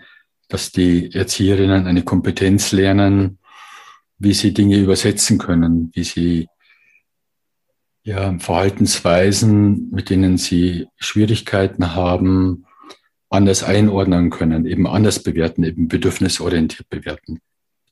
[0.48, 3.38] Dass die Erzieherinnen eine Kompetenz lernen,
[4.18, 6.48] wie sie Dinge übersetzen können, wie sie
[8.02, 12.66] ja, Verhaltensweisen, mit denen sie Schwierigkeiten haben,
[13.28, 17.40] anders einordnen können, eben anders bewerten, eben bedürfnisorientiert bewerten.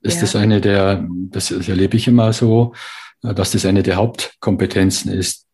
[0.01, 0.21] Ist ja.
[0.23, 2.75] das eine der, das erlebe ich immer so,
[3.23, 5.47] dass das eine der Hauptkompetenzen ist,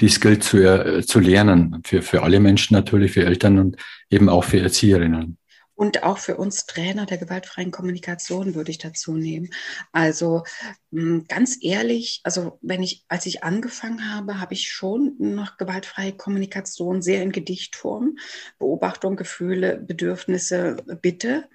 [0.00, 3.76] die Skill zu, zu lernen, für, für alle Menschen natürlich, für Eltern und
[4.10, 5.36] eben auch für Erzieherinnen.
[5.78, 9.50] Und auch für uns Trainer der gewaltfreien Kommunikation würde ich dazu nehmen.
[9.92, 10.42] Also
[10.90, 16.14] hm, ganz ehrlich, also wenn ich, als ich angefangen habe, habe ich schon noch gewaltfreie
[16.14, 18.18] Kommunikation sehr in Gedichtform.
[18.58, 21.48] Beobachtung, Gefühle, Bedürfnisse, Bitte.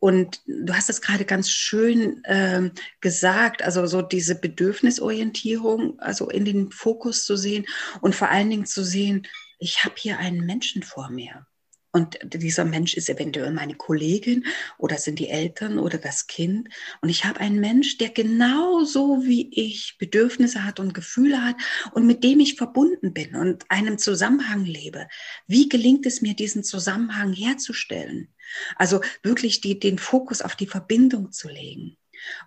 [0.00, 6.44] Und du hast es gerade ganz schön äh, gesagt, also so diese Bedürfnisorientierung, also in
[6.44, 7.64] den Fokus zu sehen
[8.00, 9.28] und vor allen Dingen zu sehen,
[9.60, 11.46] ich habe hier einen Menschen vor mir.
[11.90, 14.44] Und dieser Mensch ist eventuell meine Kollegin
[14.76, 16.68] oder sind die Eltern oder das Kind.
[17.00, 21.56] Und ich habe einen Mensch, der genauso wie ich Bedürfnisse hat und Gefühle hat
[21.92, 25.08] und mit dem ich verbunden bin und einem Zusammenhang lebe.
[25.46, 28.34] Wie gelingt es mir, diesen Zusammenhang herzustellen?
[28.76, 31.96] Also wirklich die, den Fokus auf die Verbindung zu legen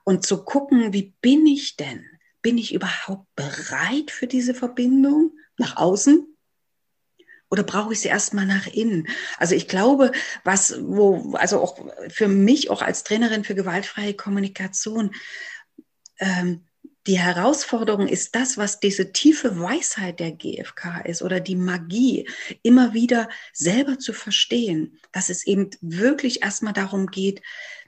[0.04, 2.06] und zu gucken, wie bin ich denn?
[2.44, 6.28] Bin ich überhaupt bereit für diese Verbindung nach außen?
[7.52, 9.08] Oder brauche ich sie erstmal nach innen?
[9.38, 10.12] Also ich glaube,
[10.44, 11.78] was, wo, also auch
[12.10, 15.14] für mich, auch als Trainerin für gewaltfreie Kommunikation,
[16.18, 16.66] ähm,
[17.08, 22.30] die Herausforderung ist das, was diese tiefe Weisheit der GfK ist oder die Magie,
[22.62, 27.42] immer wieder selber zu verstehen, dass es eben wirklich erstmal darum geht,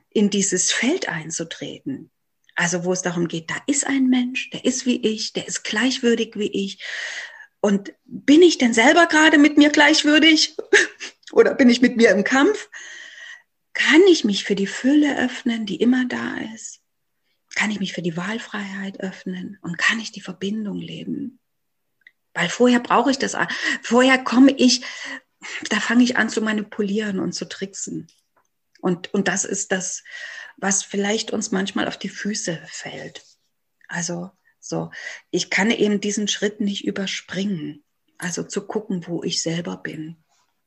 [0.10, 2.10] in dieses Feld einzutreten.
[2.56, 5.64] Also wo es darum geht, da ist ein Mensch, der ist wie ich, der ist
[5.64, 6.84] gleichwürdig wie ich.
[7.66, 10.58] Und bin ich denn selber gerade mit mir gleichwürdig
[11.32, 12.70] oder bin ich mit mir im Kampf?
[13.72, 16.82] Kann ich mich für die Fülle öffnen, die immer da ist?
[17.56, 21.40] Kann ich mich für die Wahlfreiheit öffnen und kann ich die Verbindung leben?
[22.34, 23.38] Weil vorher brauche ich das.
[23.82, 24.84] Vorher komme ich,
[25.70, 28.08] da fange ich an zu manipulieren und zu tricksen.
[28.82, 30.04] Und, und das ist das,
[30.58, 33.24] was vielleicht uns manchmal auf die Füße fällt.
[33.88, 34.32] Also
[34.64, 34.92] so,
[35.30, 37.84] ich kann eben diesen Schritt nicht überspringen.
[38.18, 40.16] Also zu gucken, wo ich selber bin.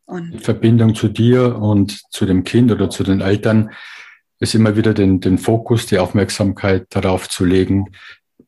[0.05, 3.71] Und Verbindung zu dir und zu dem Kind oder zu den Eltern
[4.39, 7.87] ist immer wieder den, den Fokus, die Aufmerksamkeit darauf zu legen,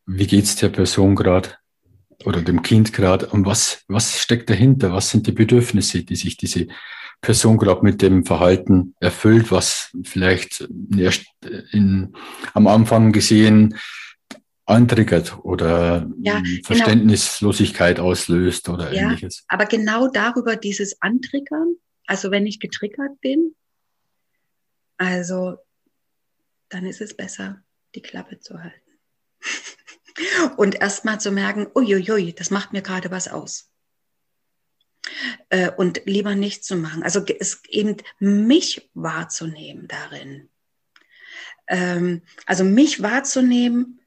[0.04, 1.50] wie geht's der Person gerade
[2.24, 4.92] oder dem Kind gerade und was, was steckt dahinter?
[4.92, 6.66] Was sind die Bedürfnisse, die sich diese
[7.22, 11.24] Person gerade mit dem Verhalten erfüllt, was vielleicht erst
[11.72, 12.14] in,
[12.52, 13.74] am Anfang gesehen
[14.68, 16.62] antriggert oder ja, genau.
[16.64, 18.08] Verständnislosigkeit genau.
[18.08, 19.44] auslöst oder ja, ähnliches.
[19.48, 21.76] Aber genau darüber dieses Antriggern,
[22.06, 23.54] also wenn ich getriggert bin,
[24.98, 25.56] also
[26.68, 27.62] dann ist es besser,
[27.94, 28.98] die Klappe zu halten.
[30.56, 33.70] Und erstmal zu merken, uiuiui, das macht mir gerade was aus.
[35.48, 37.02] Äh, und lieber nicht zu machen.
[37.02, 40.50] Also es eben mich wahrzunehmen darin.
[41.68, 43.97] Ähm, also mich wahrzunehmen,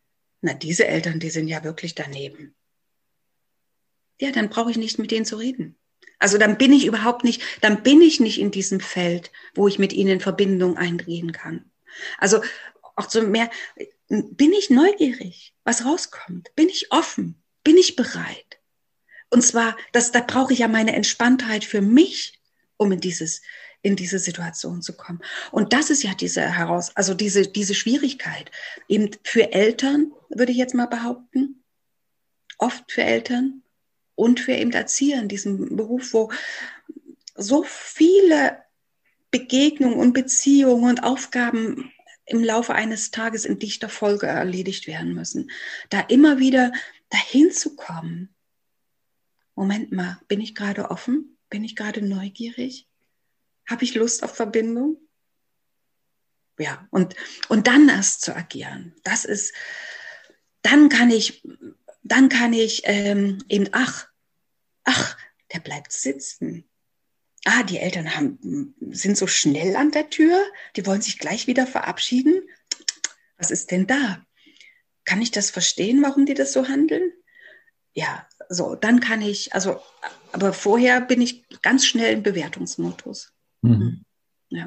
[0.41, 2.55] na, diese Eltern, die sind ja wirklich daneben.
[4.19, 5.77] Ja, dann brauche ich nicht mit denen zu reden.
[6.19, 9.79] Also dann bin ich überhaupt nicht, dann bin ich nicht in diesem Feld, wo ich
[9.79, 11.71] mit ihnen in Verbindung eingehen kann.
[12.17, 12.41] Also
[12.95, 13.49] auch so mehr,
[14.07, 16.53] bin ich neugierig, was rauskommt?
[16.55, 17.41] Bin ich offen?
[17.63, 18.59] Bin ich bereit?
[19.29, 22.39] Und zwar, das, da brauche ich ja meine Entspanntheit für mich,
[22.77, 23.41] um in dieses,
[23.81, 25.21] in diese Situation zu kommen.
[25.51, 28.51] Und das ist ja diese heraus, also diese, diese Schwierigkeit.
[28.87, 31.63] Eben für Eltern, würde ich jetzt mal behaupten,
[32.57, 33.63] oft für Eltern
[34.15, 36.31] und für eben Erzieher in diesem Beruf, wo
[37.35, 38.57] so viele
[39.31, 41.91] Begegnungen und Beziehungen und Aufgaben
[42.25, 45.49] im Laufe eines Tages in dichter Folge erledigt werden müssen.
[45.89, 46.71] Da immer wieder
[47.09, 48.35] dahin zu kommen.
[49.55, 51.37] Moment mal, bin ich gerade offen?
[51.49, 52.87] Bin ich gerade neugierig?
[53.69, 54.97] Habe ich Lust auf Verbindung?
[56.59, 57.15] Ja, und,
[57.49, 58.93] und dann erst zu agieren.
[59.03, 59.53] Das ist,
[60.61, 61.43] dann kann ich,
[62.03, 64.07] dann kann ich ähm, eben, ach,
[64.83, 65.17] ach,
[65.53, 66.69] der bleibt sitzen.
[67.45, 70.39] Ah, die Eltern haben, sind so schnell an der Tür,
[70.75, 72.43] die wollen sich gleich wieder verabschieden.
[73.37, 74.23] Was ist denn da?
[75.05, 77.11] Kann ich das verstehen, warum die das so handeln?
[77.93, 79.81] Ja, so, dann kann ich, also,
[80.31, 83.33] aber vorher bin ich ganz schnell im Bewertungsmodus.
[83.61, 84.03] Mhm.
[84.49, 84.65] Ja.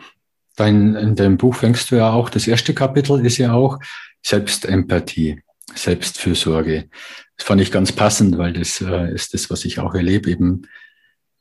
[0.57, 3.81] Dein, in deinem Buch fängst du ja auch, das erste Kapitel ist ja auch
[4.23, 5.43] Selbstempathie,
[5.75, 6.89] Selbstfürsorge.
[7.37, 10.69] Das fand ich ganz passend, weil das äh, ist das, was ich auch erlebe, eben,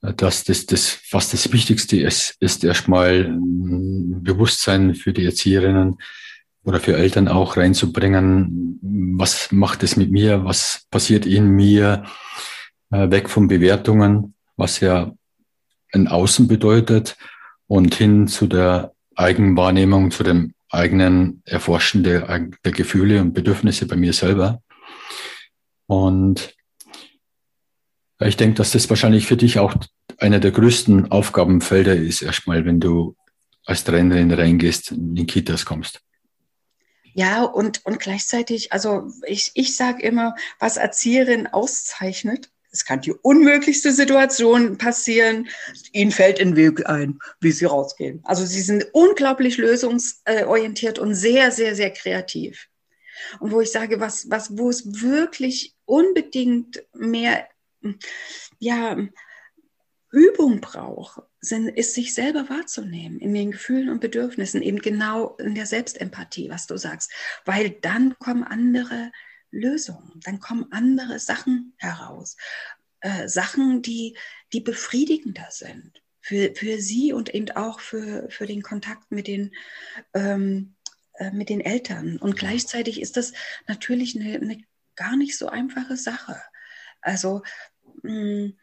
[0.02, 5.98] äh, dass das, das, was das Wichtigste ist, ist erstmal ein Bewusstsein für die Erzieherinnen
[6.64, 8.80] oder für Eltern auch reinzubringen.
[8.82, 10.44] Was macht es mit mir?
[10.44, 12.04] Was passiert in mir?
[12.94, 15.14] Äh, weg von Bewertungen, was ja
[15.94, 17.16] ein Außen bedeutet
[17.68, 23.96] und hin zu der Eigenwahrnehmung, zu dem eigenen Erforschen der, der Gefühle und Bedürfnisse bei
[23.96, 24.62] mir selber.
[25.86, 26.56] Und
[28.20, 29.76] ich denke, dass das wahrscheinlich für dich auch
[30.18, 33.16] einer der größten Aufgabenfelder ist, erstmal, wenn du
[33.66, 36.02] als Trainerin reingehst, in die Kitas kommst.
[37.14, 43.14] Ja, und, und gleichzeitig, also ich, ich sage immer, was Erzieherin auszeichnet, es kann die
[43.14, 45.48] unmöglichste Situation passieren.
[45.92, 48.22] Ihnen fällt ein Weg ein, wie sie rausgehen.
[48.24, 52.68] Also sie sind unglaublich lösungsorientiert und sehr, sehr, sehr kreativ.
[53.40, 57.48] Und wo ich sage, was, was, wo es wirklich unbedingt mehr,
[58.58, 58.98] ja,
[60.12, 65.54] Übung braucht, sind, ist sich selber wahrzunehmen in den Gefühlen und Bedürfnissen, eben genau in
[65.54, 67.12] der Selbstempathie, was du sagst.
[67.46, 69.12] Weil dann kommen andere
[69.54, 72.36] Lösungen, dann kommen andere Sachen heraus.
[73.00, 74.18] Äh, Sachen, die,
[74.52, 79.54] die befriedigender sind für, für sie und eben auch für, für den Kontakt mit den,
[80.14, 80.76] ähm,
[81.16, 82.18] äh, mit den Eltern.
[82.18, 83.34] Und gleichzeitig ist das
[83.68, 84.64] natürlich eine, eine
[84.96, 86.42] gar nicht so einfache Sache.
[87.02, 87.44] Also
[88.02, 88.60] mh, hm,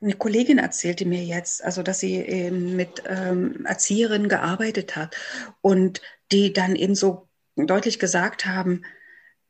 [0.00, 5.16] eine Kollegin erzählte mir jetzt, also dass sie eben mit ähm, Erzieherinnen gearbeitet hat
[5.62, 8.84] und die dann eben so deutlich gesagt haben,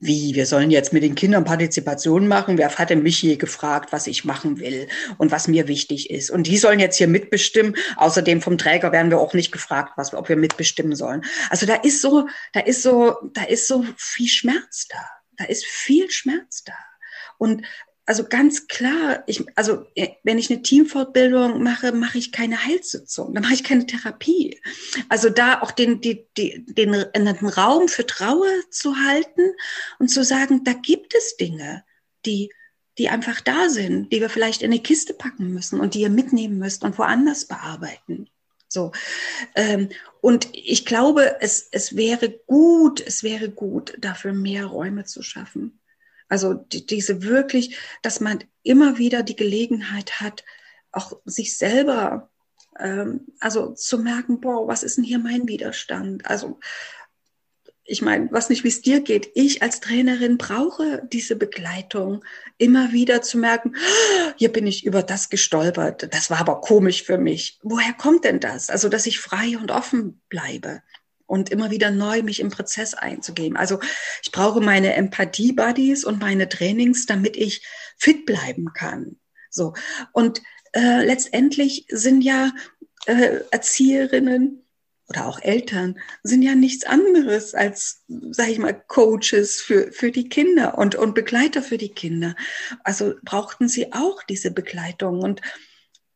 [0.00, 2.58] wie, wir sollen jetzt mit den Kindern Partizipation machen.
[2.58, 6.30] Wer hat denn mich je gefragt, was ich machen will und was mir wichtig ist?
[6.30, 7.76] Und die sollen jetzt hier mitbestimmen.
[7.96, 11.24] Außerdem vom Träger werden wir auch nicht gefragt, was, ob wir mitbestimmen sollen.
[11.48, 14.98] Also da ist so, da ist so, da ist so viel Schmerz da.
[15.36, 16.74] Da ist viel Schmerz da.
[17.38, 17.62] Und
[18.06, 23.32] also ganz klar, ich, also äh, wenn ich eine Teamfortbildung mache, mache ich keine Heilsitzung,
[23.32, 24.60] dann mache ich keine Therapie.
[25.08, 29.52] Also da auch den, die, die, den, den Raum für Trauer zu halten
[29.98, 31.84] und zu sagen, da gibt es Dinge,
[32.26, 32.52] die,
[32.98, 36.10] die einfach da sind, die wir vielleicht in eine Kiste packen müssen und die ihr
[36.10, 38.28] mitnehmen müsst und woanders bearbeiten.
[38.68, 38.92] So.
[39.54, 39.88] Ähm,
[40.20, 45.80] und ich glaube, es, es wäre gut, es wäre gut, dafür mehr Räume zu schaffen.
[46.34, 50.44] Also die, diese wirklich, dass man immer wieder die Gelegenheit hat,
[50.90, 52.28] auch sich selber,
[52.76, 56.28] ähm, also zu merken, boah, was ist denn hier mein Widerstand?
[56.28, 56.58] Also
[57.84, 59.30] ich meine, was nicht, wie es dir geht.
[59.36, 62.24] Ich als Trainerin brauche diese Begleitung,
[62.58, 63.76] immer wieder zu merken,
[64.36, 66.12] hier bin ich über das gestolpert.
[66.12, 67.60] Das war aber komisch für mich.
[67.62, 68.70] Woher kommt denn das?
[68.70, 70.82] Also, dass ich frei und offen bleibe
[71.26, 73.56] und immer wieder neu mich im Prozess einzugeben.
[73.56, 73.80] Also
[74.22, 79.16] ich brauche meine Empathie-Buddies und meine Trainings, damit ich fit bleiben kann.
[79.50, 79.74] So.
[80.12, 82.52] Und äh, letztendlich sind ja
[83.06, 84.64] äh, Erzieherinnen
[85.08, 90.28] oder auch Eltern sind ja nichts anderes als, sage ich mal, Coaches für, für die
[90.28, 92.34] Kinder und, und Begleiter für die Kinder.
[92.84, 95.20] Also brauchten sie auch diese Begleitung.
[95.20, 95.42] Und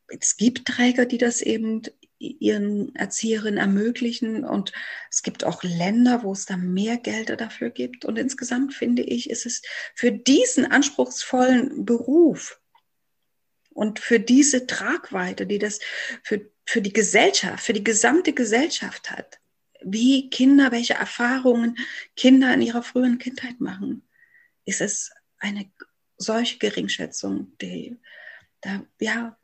[0.09, 1.83] es gibt Träger, die das eben
[2.19, 4.45] ihren Erzieherinnen ermöglichen.
[4.45, 4.73] Und
[5.11, 8.05] es gibt auch Länder, wo es da mehr Gelder dafür gibt.
[8.05, 9.63] Und insgesamt finde ich, ist es
[9.95, 12.61] für diesen anspruchsvollen Beruf
[13.71, 15.79] und für diese Tragweite, die das
[16.25, 19.39] für, für die Gesellschaft, für die gesamte Gesellschaft hat,
[19.83, 21.77] wie Kinder, welche Erfahrungen
[22.17, 24.03] Kinder in ihrer frühen Kindheit machen,
[24.65, 25.71] ist es eine
[26.17, 27.97] solche Geringschätzung, die
[28.61, 29.38] da, ja,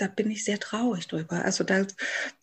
[0.00, 1.44] da bin ich sehr traurig drüber.
[1.44, 1.86] Also da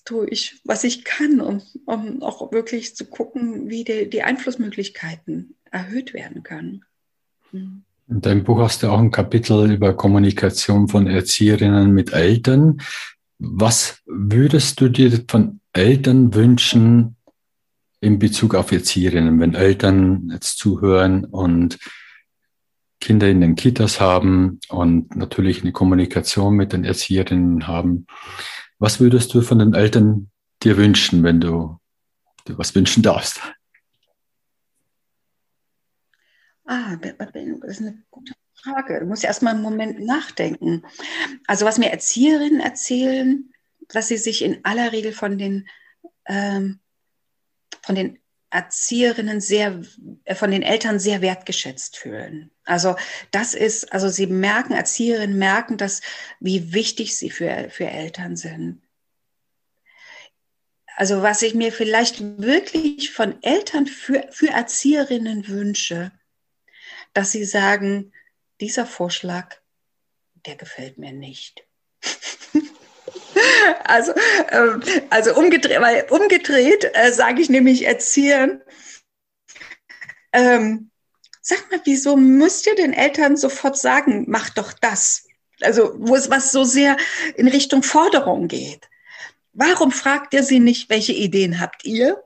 [0.05, 5.55] tue ich, was ich kann, um, um auch wirklich zu gucken, wie die, die Einflussmöglichkeiten
[5.71, 6.85] erhöht werden können.
[7.51, 7.83] Hm.
[8.09, 12.79] In deinem Buch hast du auch ein Kapitel über Kommunikation von Erzieherinnen mit Eltern.
[13.39, 17.17] Was würdest du dir von Eltern wünschen
[17.99, 21.77] in Bezug auf Erzieherinnen, wenn Eltern jetzt zuhören und
[22.99, 28.07] Kinder in den Kitas haben und natürlich eine Kommunikation mit den Erzieherinnen haben?
[28.79, 30.29] Was würdest du von den Eltern
[30.63, 31.79] dir wünschen, wenn du
[32.47, 33.41] dir was wünschen darfst?
[36.65, 37.13] Ah, das
[37.63, 38.99] ist eine gute Frage.
[38.99, 40.83] Du musst erst mal einen Moment nachdenken.
[41.47, 43.53] Also was mir Erzieherinnen erzählen,
[43.87, 45.69] dass sie sich in aller Regel von den,
[46.25, 46.79] ähm,
[47.83, 49.81] von den Erzieherinnen sehr,
[50.25, 52.51] äh, von den Eltern sehr wertgeschätzt fühlen.
[52.67, 52.95] Also
[53.31, 56.01] das ist, also sie merken, Erzieherinnen merken, dass,
[56.39, 58.81] wie wichtig sie für, für Eltern sind.
[60.95, 66.11] Also was ich mir vielleicht wirklich von Eltern für, für Erzieherinnen wünsche,
[67.13, 68.11] dass sie sagen,
[68.59, 69.55] dieser Vorschlag,
[70.45, 71.65] der gefällt mir nicht.
[73.83, 74.13] also,
[74.49, 78.61] ähm, also umgedreht, weil umgedreht äh, sage ich nämlich Erziehern,
[80.33, 80.91] ähm,
[81.47, 85.25] sag mal, wieso müsst ihr den Eltern sofort sagen, mach doch das?
[85.61, 86.97] Also, wo es was so sehr
[87.35, 88.89] in Richtung Forderung geht.
[89.53, 92.21] Warum fragt ihr sie nicht, welche Ideen habt ihr?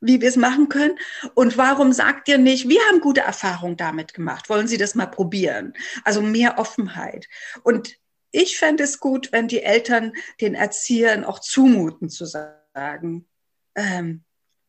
[0.00, 0.96] wie wir es machen können?
[1.34, 5.06] Und warum sagt ihr nicht, wir haben gute Erfahrungen damit gemacht, wollen Sie das mal
[5.06, 5.74] probieren?
[6.04, 7.26] Also mehr Offenheit.
[7.64, 7.98] Und
[8.30, 13.26] ich fände es gut, wenn die Eltern den Erziehern auch zumuten zu sagen,
[13.74, 14.22] ähm,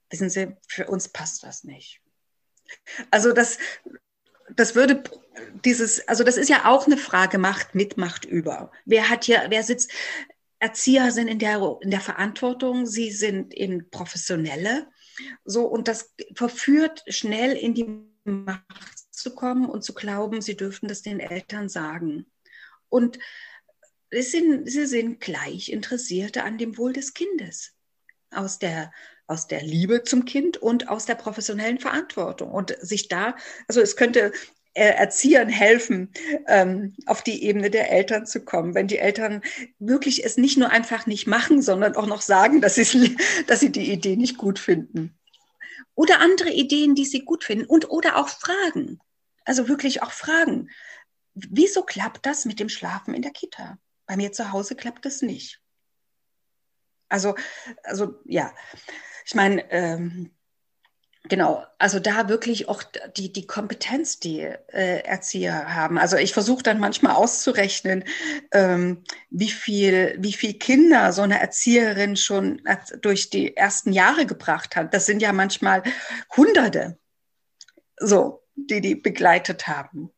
[0.09, 2.01] wissen Sie, für uns passt das nicht.
[3.11, 3.57] Also das,
[4.55, 5.03] das würde
[5.63, 8.71] dieses, also das ist ja auch eine Frage Macht mit, Macht über.
[8.85, 9.91] Wer hat hier, wer sitzt,
[10.59, 14.87] Erzieher sind in der, in der Verantwortung, sie sind eben Professionelle
[15.45, 18.63] so, und das verführt schnell in die Macht
[19.11, 22.25] zu kommen und zu glauben, sie dürften das den Eltern sagen.
[22.89, 23.19] Und
[24.11, 27.73] sind, sie sind gleich Interessierte an dem Wohl des Kindes.
[28.31, 28.91] Aus der,
[29.29, 32.51] aus der Liebe zum Kind und aus der professionellen Verantwortung.
[32.51, 33.35] Und sich da,
[33.67, 34.33] also es könnte
[34.73, 36.11] äh, Erziehern helfen,
[36.47, 38.73] ähm, auf die Ebene der Eltern zu kommen.
[38.73, 39.41] Wenn die Eltern
[39.77, 42.75] wirklich es nicht nur einfach nicht machen, sondern auch noch sagen, dass,
[43.47, 45.15] dass sie die Idee nicht gut finden.
[45.93, 47.65] Oder andere Ideen, die sie gut finden.
[47.65, 48.99] Und oder auch Fragen.
[49.45, 50.69] Also wirklich auch Fragen.
[51.35, 53.77] Wieso klappt das mit dem Schlafen in der Kita?
[54.07, 55.61] Bei mir zu Hause klappt das nicht.
[57.09, 57.35] Also,
[57.83, 58.53] also ja,
[59.29, 60.31] ich meine, ähm,
[61.25, 62.81] Genau, also da wirklich auch
[63.15, 65.99] die, die Kompetenz, die äh, Erzieher haben.
[65.99, 68.05] Also ich versuche dann manchmal auszurechnen,
[68.51, 72.61] ähm, wie viel, wie viel Kinder so eine Erzieherin schon
[73.01, 74.93] durch die ersten Jahre gebracht hat.
[74.93, 75.83] Das sind ja manchmal
[76.35, 76.97] Hunderte,
[77.97, 80.11] so, die die begleitet haben.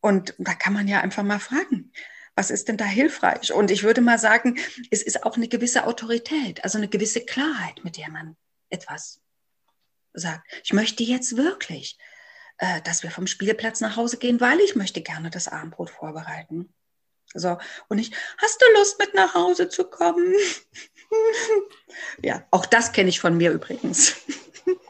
[0.00, 1.92] Und da kann man ja einfach mal fragen,
[2.34, 3.52] was ist denn da hilfreich?
[3.52, 4.58] Und ich würde mal sagen,
[4.90, 8.36] es ist auch eine gewisse Autorität, also eine gewisse Klarheit, mit der man
[8.72, 9.20] etwas
[10.14, 11.98] sagt, ich möchte jetzt wirklich,
[12.58, 16.72] äh, dass wir vom Spielplatz nach Hause gehen, weil ich möchte gerne das Abendbrot vorbereiten.
[17.34, 17.56] So,
[17.88, 20.34] und ich, hast du Lust mit nach Hause zu kommen?
[22.22, 24.16] ja, auch das kenne ich von mir übrigens.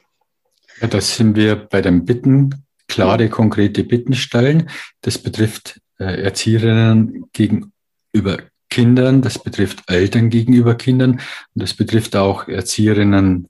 [0.80, 4.70] ja, das sind wir bei den Bitten, klare, konkrete Bitten stellen.
[5.02, 8.38] Das betrifft äh, Erzieherinnen gegenüber
[8.70, 13.48] Kindern, das betrifft Eltern gegenüber Kindern und das betrifft auch Erzieherinnen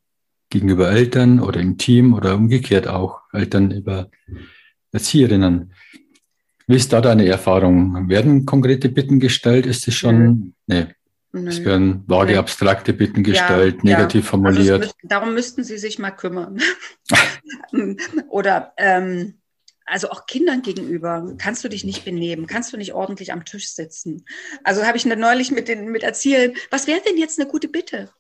[0.52, 4.10] gegenüber Eltern oder im Team oder umgekehrt auch Eltern über
[4.92, 5.72] Erzieherinnen.
[6.66, 8.08] Wie ist da deine Erfahrung?
[8.08, 9.66] Werden konkrete Bitten gestellt?
[9.66, 10.54] Ist es schon?
[10.66, 10.86] Nee.
[11.32, 11.48] nee.
[11.48, 14.30] Es werden vage, abstrakte Bitten gestellt, ja, negativ ja.
[14.30, 14.70] formuliert.
[14.70, 16.60] Also müssten, darum müssten Sie sich mal kümmern.
[18.28, 19.38] oder ähm,
[19.86, 23.70] also auch Kindern gegenüber, kannst du dich nicht benehmen, kannst du nicht ordentlich am Tisch
[23.70, 24.26] sitzen.
[24.62, 28.10] Also habe ich neulich mit den mit Erziehern, was wäre denn jetzt eine gute Bitte?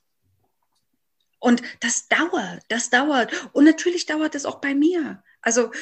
[1.42, 3.50] Und das dauert, das dauert.
[3.52, 5.24] Und natürlich dauert es auch bei mir.
[5.40, 5.72] Also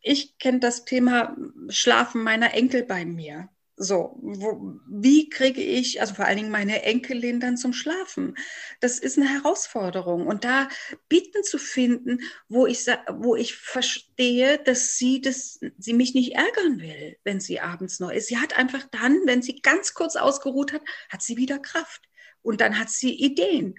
[0.00, 1.36] ich kenne das Thema
[1.68, 3.48] Schlafen meiner Enkel bei mir.
[3.76, 8.34] So, wo, wie kriege ich, also vor allen Dingen meine Enkelin dann zum Schlafen?
[8.80, 10.26] Das ist eine Herausforderung.
[10.26, 10.68] Und da
[11.08, 16.80] Bitten zu finden, wo ich, wo ich verstehe, dass sie, das, sie mich nicht ärgern
[16.80, 18.26] will, wenn sie abends noch ist.
[18.26, 22.08] Sie hat einfach dann, wenn sie ganz kurz ausgeruht hat, hat sie wieder Kraft.
[22.42, 23.76] Und dann hat sie Ideen.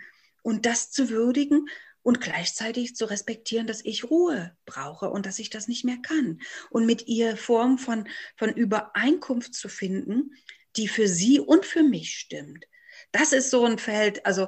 [0.48, 1.68] Und das zu würdigen
[2.04, 6.40] und gleichzeitig zu respektieren, dass ich Ruhe brauche und dass ich das nicht mehr kann.
[6.70, 10.32] Und mit ihr Form von, von Übereinkunft zu finden,
[10.78, 12.64] die für sie und für mich stimmt.
[13.12, 14.48] Das ist so ein Feld, also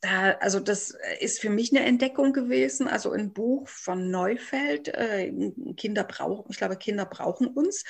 [0.00, 5.32] da, also das ist für mich eine Entdeckung gewesen, also ein Buch von Neufeld, äh,
[5.76, 7.84] Kinder brauchen, ich glaube, Kinder brauchen uns,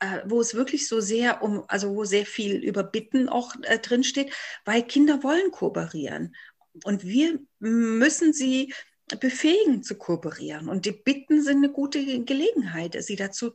[0.00, 3.78] äh, wo es wirklich so sehr um, also wo sehr viel über Bitten auch äh,
[3.78, 4.34] drinsteht,
[4.66, 6.34] weil Kinder wollen kooperieren.
[6.84, 8.72] Und wir müssen sie
[9.16, 10.68] befähigen zu kooperieren.
[10.68, 13.52] Und die Bitten sind eine gute Gelegenheit, sie dazu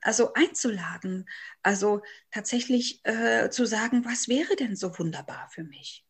[0.00, 1.28] also einzuladen.
[1.62, 6.04] Also tatsächlich äh, zu sagen, was wäre denn so wunderbar für mich?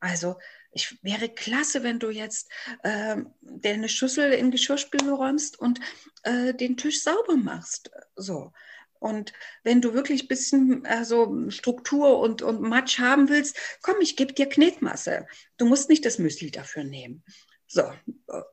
[0.00, 0.38] Also
[0.72, 2.50] ich wäre klasse, wenn du jetzt
[2.82, 5.80] äh, dir eine Schüssel in Geschirrspüle räumst und
[6.22, 7.90] äh, den Tisch sauber machst.
[8.16, 8.52] So.
[9.00, 9.32] Und
[9.62, 14.32] wenn du wirklich ein bisschen also Struktur und, und Matsch haben willst, komm, ich gebe
[14.32, 15.26] dir Knetmasse.
[15.56, 17.22] Du musst nicht das Müsli dafür nehmen.
[17.66, 17.82] So,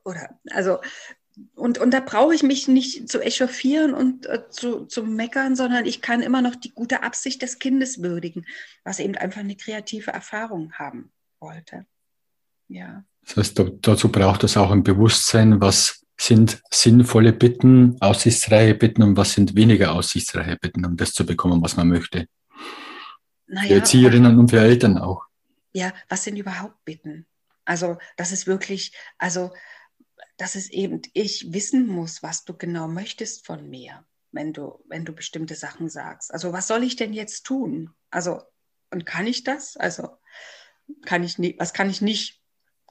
[0.04, 0.78] oder, also,
[1.54, 5.84] und, und da brauche ich mich nicht zu echauffieren und äh, zu, zu meckern, sondern
[5.84, 8.46] ich kann immer noch die gute Absicht des Kindes würdigen,
[8.84, 11.86] was eben einfach eine kreative Erfahrung haben wollte.
[12.68, 13.04] Ja.
[13.26, 19.16] Das heißt, dazu braucht es auch ein Bewusstsein, was sind sinnvolle Bitten, aussichtsreiche Bitten und
[19.16, 22.28] was sind weniger aussichtsreiche Bitten, um das zu bekommen, was man möchte.
[23.46, 25.24] Naja, für Erzieherinnen und für Eltern auch.
[25.72, 27.26] Ja, was sind überhaupt Bitten?
[27.64, 29.52] Also, das ist wirklich, also,
[30.36, 35.04] dass es eben ich wissen muss, was du genau möchtest von mir, wenn du, wenn
[35.04, 36.32] du bestimmte Sachen sagst.
[36.32, 37.90] Also, was soll ich denn jetzt tun?
[38.10, 38.42] Also,
[38.90, 39.76] und kann ich das?
[39.76, 40.16] Also,
[41.04, 42.40] kann ich nicht, was kann ich nicht,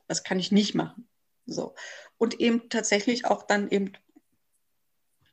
[0.08, 1.08] was kann ich nicht machen?
[1.48, 1.76] So
[2.18, 3.94] und eben tatsächlich auch dann eben,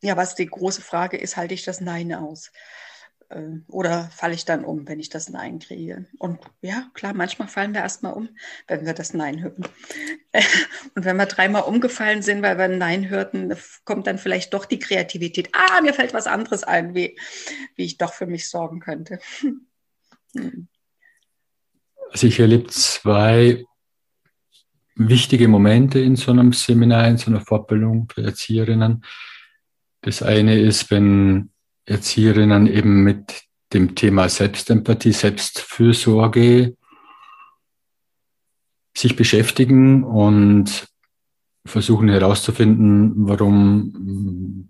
[0.00, 2.50] ja, was die große Frage ist, halte ich das Nein aus?
[3.32, 6.06] Äh, oder falle ich dann um, wenn ich das Nein kriege?
[6.18, 8.28] Und ja, klar, manchmal fallen wir erstmal um,
[8.68, 9.66] wenn wir das Nein hören.
[10.94, 13.54] Und wenn wir dreimal umgefallen sind, weil wir ein Nein hörten,
[13.84, 15.50] kommt dann vielleicht doch die Kreativität.
[15.52, 17.18] Ah, mir fällt was anderes ein, wie,
[17.76, 19.18] wie ich doch für mich sorgen könnte.
[20.34, 20.66] Hm.
[22.10, 23.66] Also ich erlebe zwei
[24.94, 29.04] wichtige Momente in so einem Seminar, in so einer Fortbildung für Erzieherinnen.
[30.02, 31.50] Das eine ist, wenn
[31.86, 36.76] Erzieherinnen eben mit dem Thema Selbstempathie, Selbstfürsorge
[38.96, 40.86] sich beschäftigen und
[41.64, 44.68] versuchen herauszufinden, warum,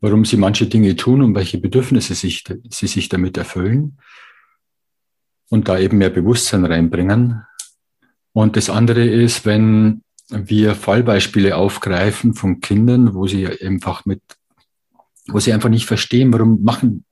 [0.00, 3.98] warum sie manche Dinge tun und welche Bedürfnisse sich, sie sich damit erfüllen
[5.50, 7.42] und da eben mehr Bewusstsein reinbringen.
[8.38, 14.22] Und das andere ist, wenn wir Fallbeispiele aufgreifen von Kindern, wo sie einfach mit,
[15.26, 17.04] wo sie einfach nicht verstehen, warum machen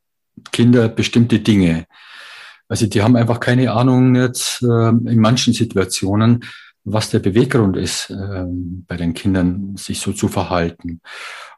[0.53, 1.87] Kinder bestimmte Dinge.
[2.69, 6.45] Also die haben einfach keine Ahnung jetzt äh, in manchen Situationen,
[6.85, 8.45] was der Beweggrund ist, äh,
[8.87, 11.01] bei den Kindern sich so zu verhalten.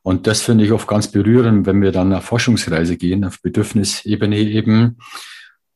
[0.03, 4.39] Und das finde ich oft ganz berührend, wenn wir dann auf Forschungsreise gehen, auf Bedürfnisebene
[4.39, 4.97] eben,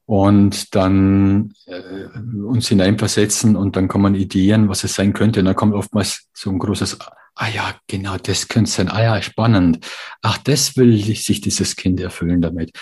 [0.07, 5.41] und dann äh, uns hineinversetzen und dann kommen Ideen, was es sein könnte.
[5.41, 6.99] Und dann kommt oftmals so ein großes,
[7.35, 8.89] ah ja, genau, das könnte sein.
[8.89, 9.87] Ah ja, spannend.
[10.21, 12.73] Ach, das will sich dieses Kind erfüllen damit.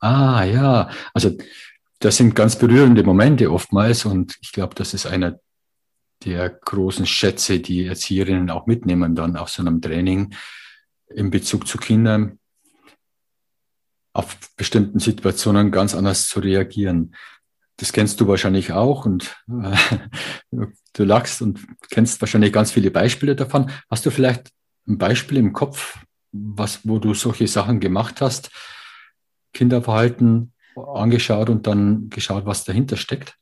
[0.00, 1.36] Ah ja, also
[2.00, 5.38] das sind ganz berührende Momente oftmals und ich glaube, das ist einer
[6.24, 10.34] der großen Schätze, die Erzieherinnen auch mitnehmen dann auf so einem Training
[11.08, 12.39] in Bezug zu Kindern,
[14.12, 17.14] auf bestimmten Situationen ganz anders zu reagieren.
[17.76, 19.76] Das kennst du wahrscheinlich auch und äh,
[20.92, 23.70] du lachst und kennst wahrscheinlich ganz viele Beispiele davon.
[23.90, 24.50] Hast du vielleicht
[24.86, 25.98] ein Beispiel im Kopf,
[26.32, 28.50] was, wo du solche Sachen gemacht hast,
[29.52, 33.34] Kinderverhalten angeschaut und dann geschaut, was dahinter steckt?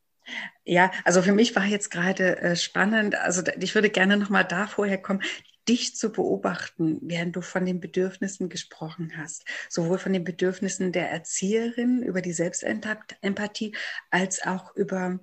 [0.65, 4.67] Ja, also für mich war jetzt gerade äh, spannend, also ich würde gerne nochmal da
[4.67, 5.23] vorher kommen,
[5.69, 11.11] dich zu beobachten, während du von den Bedürfnissen gesprochen hast, sowohl von den Bedürfnissen der
[11.11, 13.75] Erzieherin über die Selbstempathie
[14.11, 15.21] als auch über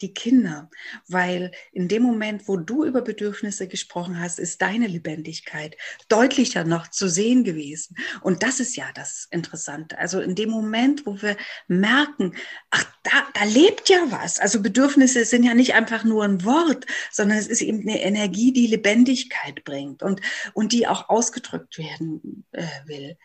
[0.00, 0.70] die Kinder,
[1.06, 5.76] weil in dem Moment, wo du über Bedürfnisse gesprochen hast, ist deine Lebendigkeit
[6.08, 7.96] deutlicher noch zu sehen gewesen.
[8.20, 9.98] Und das ist ja das Interessante.
[9.98, 11.36] Also in dem Moment, wo wir
[11.66, 12.34] merken,
[12.70, 14.38] ach, da, da lebt ja was.
[14.38, 18.52] Also Bedürfnisse sind ja nicht einfach nur ein Wort, sondern es ist eben eine Energie,
[18.52, 20.20] die Lebendigkeit bringt und,
[20.54, 23.16] und die auch ausgedrückt werden äh, will.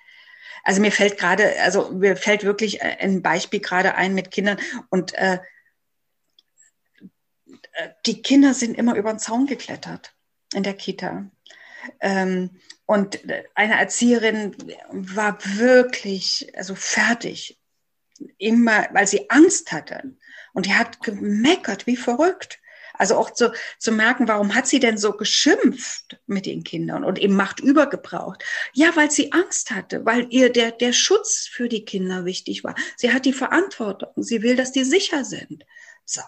[0.63, 4.57] Also mir fällt gerade, also mir fällt wirklich äh, ein Beispiel gerade ein mit Kindern
[4.89, 5.39] und äh,
[8.05, 10.13] die Kinder sind immer über den Zaun geklettert
[10.53, 11.29] in der Kita.
[11.99, 12.51] Ähm,
[12.85, 13.19] und
[13.55, 14.55] eine Erzieherin
[14.89, 17.59] war wirklich also fertig,
[18.37, 20.15] immer, weil sie Angst hatte.
[20.53, 22.59] Und die hat gemeckert wie verrückt.
[22.95, 27.17] Also auch zu, zu merken, warum hat sie denn so geschimpft mit den Kindern und
[27.17, 28.43] eben Macht übergebraucht?
[28.73, 32.75] Ja, weil sie Angst hatte, weil ihr der, der Schutz für die Kinder wichtig war.
[32.95, 34.11] Sie hat die Verantwortung.
[34.17, 35.65] Sie will, dass die sicher sind.
[36.05, 36.21] So.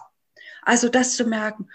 [0.66, 1.70] Also das zu merken,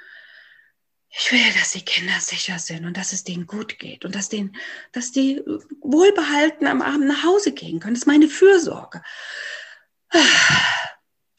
[1.10, 4.28] ich will, dass die Kinder sicher sind und dass es denen gut geht und dass,
[4.28, 4.56] denen,
[4.92, 5.42] dass die
[5.82, 7.96] wohlbehalten am Abend nach Hause gehen können.
[7.96, 9.02] Das ist meine Fürsorge.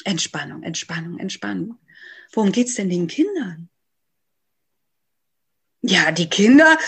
[0.04, 1.78] Entspannung, Entspannung, Entspannung.
[2.32, 3.68] Worum geht es denn den Kindern?
[5.82, 6.78] Ja, die Kinder,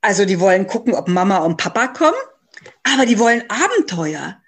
[0.00, 2.18] also die wollen gucken, ob Mama und Papa kommen,
[2.82, 4.42] aber die wollen Abenteuer.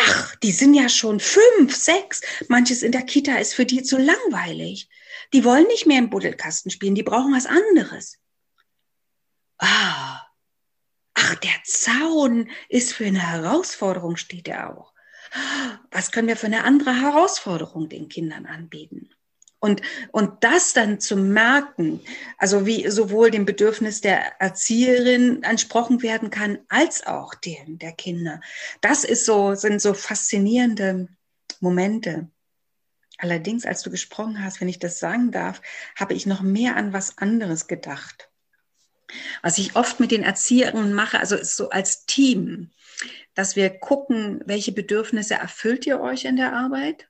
[0.00, 2.22] Ach, die sind ja schon fünf, sechs.
[2.48, 4.88] Manches in der Kita ist für die zu langweilig.
[5.32, 8.18] Die wollen nicht mehr im Buddelkasten spielen, die brauchen was anderes.
[9.58, 10.22] Ah,
[11.14, 14.92] ach, der Zaun ist für eine Herausforderung, steht er auch.
[15.90, 19.10] Was können wir für eine andere Herausforderung den Kindern anbieten?
[19.60, 19.82] Und,
[20.12, 22.00] und das dann zu merken,
[22.36, 28.40] also wie sowohl dem Bedürfnis der Erzieherin entsprochen werden kann, als auch dem der Kinder.
[28.80, 31.08] Das ist so, sind so faszinierende
[31.60, 32.30] Momente.
[33.18, 35.60] Allerdings, als du gesprochen hast, wenn ich das sagen darf,
[35.96, 38.30] habe ich noch mehr an was anderes gedacht.
[39.42, 42.70] Was ich oft mit den Erzieherinnen mache, also ist so als Team,
[43.34, 47.07] dass wir gucken, welche Bedürfnisse erfüllt ihr euch in der Arbeit?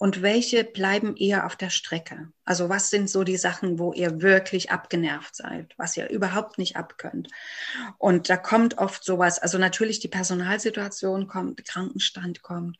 [0.00, 2.32] Und welche bleiben eher auf der Strecke?
[2.46, 6.76] Also was sind so die Sachen, wo ihr wirklich abgenervt seid, was ihr überhaupt nicht
[6.76, 7.28] abkönnt?
[7.98, 12.78] Und da kommt oft sowas, also natürlich die Personalsituation kommt, Krankenstand kommt,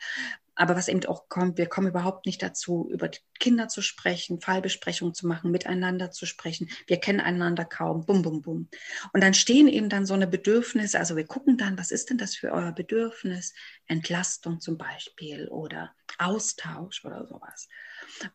[0.61, 5.15] aber was eben auch kommt, wir kommen überhaupt nicht dazu, über Kinder zu sprechen, Fallbesprechungen
[5.15, 6.69] zu machen, miteinander zu sprechen.
[6.87, 8.05] Wir kennen einander kaum.
[8.05, 8.69] Bum, bum, bum.
[9.15, 10.99] Und dann stehen eben dann so eine Bedürfnisse.
[10.99, 13.55] Also wir gucken dann, was ist denn das für euer Bedürfnis?
[13.87, 17.71] Entlastung zum Beispiel oder Austausch oder sowas.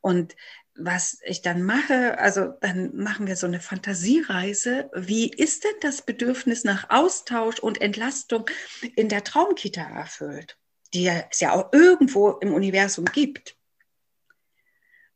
[0.01, 0.35] Und
[0.75, 4.89] was ich dann mache, also dann machen wir so eine Fantasiereise.
[4.95, 8.49] Wie ist denn das Bedürfnis nach Austausch und Entlastung
[8.95, 10.57] in der Traumkita erfüllt?
[10.95, 13.57] Die es ja auch irgendwo im Universum gibt.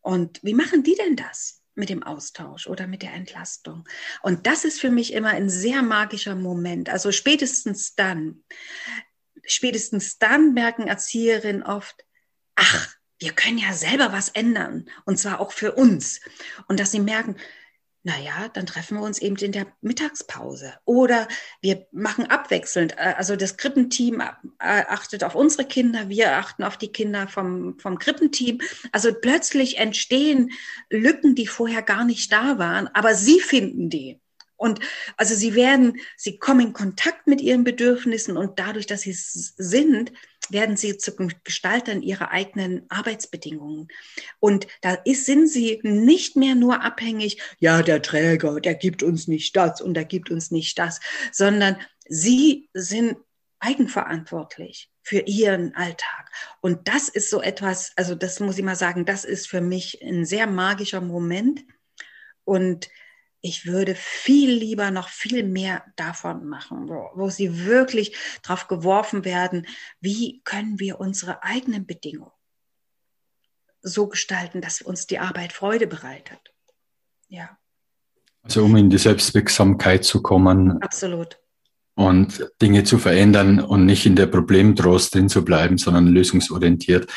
[0.01, 3.87] Und wie machen die denn das mit dem Austausch oder mit der Entlastung?
[4.21, 6.89] Und das ist für mich immer ein sehr magischer Moment.
[6.89, 8.43] Also spätestens dann,
[9.45, 12.05] spätestens dann merken Erzieherinnen oft,
[12.55, 16.19] ach, wir können ja selber was ändern und zwar auch für uns.
[16.67, 17.35] Und dass sie merken,
[18.03, 20.73] naja, dann treffen wir uns eben in der Mittagspause.
[20.85, 21.27] Oder
[21.61, 22.93] wir machen abwechselnd.
[22.97, 24.29] Äh, also das Krippenteam äh,
[24.59, 28.61] achtet auf unsere Kinder, wir achten auf die Kinder vom, vom Krippenteam.
[28.91, 30.51] Also plötzlich entstehen
[30.89, 34.19] Lücken, die vorher gar nicht da waren, aber sie finden die.
[34.55, 34.81] Und
[35.15, 39.53] also sie werden, sie kommen in Kontakt mit ihren Bedürfnissen und dadurch, dass sie es
[39.57, 40.11] sind,
[40.51, 43.87] werden sie zu Gestaltern ihrer eigenen Arbeitsbedingungen.
[44.39, 49.27] Und da ist, sind sie nicht mehr nur abhängig, ja, der Träger, der gibt uns
[49.27, 50.99] nicht das und der gibt uns nicht das,
[51.31, 51.77] sondern
[52.07, 53.17] sie sind
[53.59, 56.31] eigenverantwortlich für ihren Alltag.
[56.61, 60.01] Und das ist so etwas, also das muss ich mal sagen, das ist für mich
[60.01, 61.63] ein sehr magischer Moment.
[62.43, 62.89] Und
[63.41, 69.23] ich würde viel lieber noch viel mehr davon machen, wo, wo sie wirklich drauf geworfen
[69.25, 69.65] werden,
[70.01, 72.31] wie können wir unsere eigenen Bedingungen
[73.81, 76.39] so gestalten, dass uns die Arbeit Freude bereitet.
[77.29, 77.57] Ja.
[78.41, 80.81] Also um in die Selbstwirksamkeit zu kommen.
[80.81, 81.39] Absolut.
[81.95, 87.09] Und Dinge zu verändern und nicht in der Problemtrost drin zu bleiben, sondern lösungsorientiert.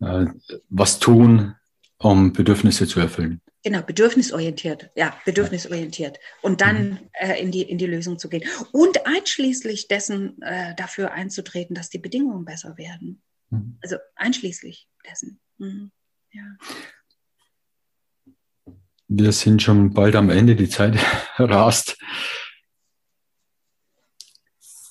[0.00, 0.26] Äh,
[0.68, 1.54] was tun,
[1.98, 3.40] um Bedürfnisse zu erfüllen.
[3.66, 6.20] Genau, bedürfnisorientiert, ja, bedürfnisorientiert.
[6.40, 6.98] Und dann mhm.
[7.14, 8.48] äh, in, die, in die Lösung zu gehen.
[8.70, 13.24] Und einschließlich dessen äh, dafür einzutreten, dass die Bedingungen besser werden.
[13.50, 13.76] Mhm.
[13.82, 15.40] Also einschließlich dessen.
[15.58, 15.90] Mhm.
[16.30, 16.44] Ja.
[19.08, 20.96] Wir sind schon bald am Ende, die Zeit
[21.36, 21.98] rast.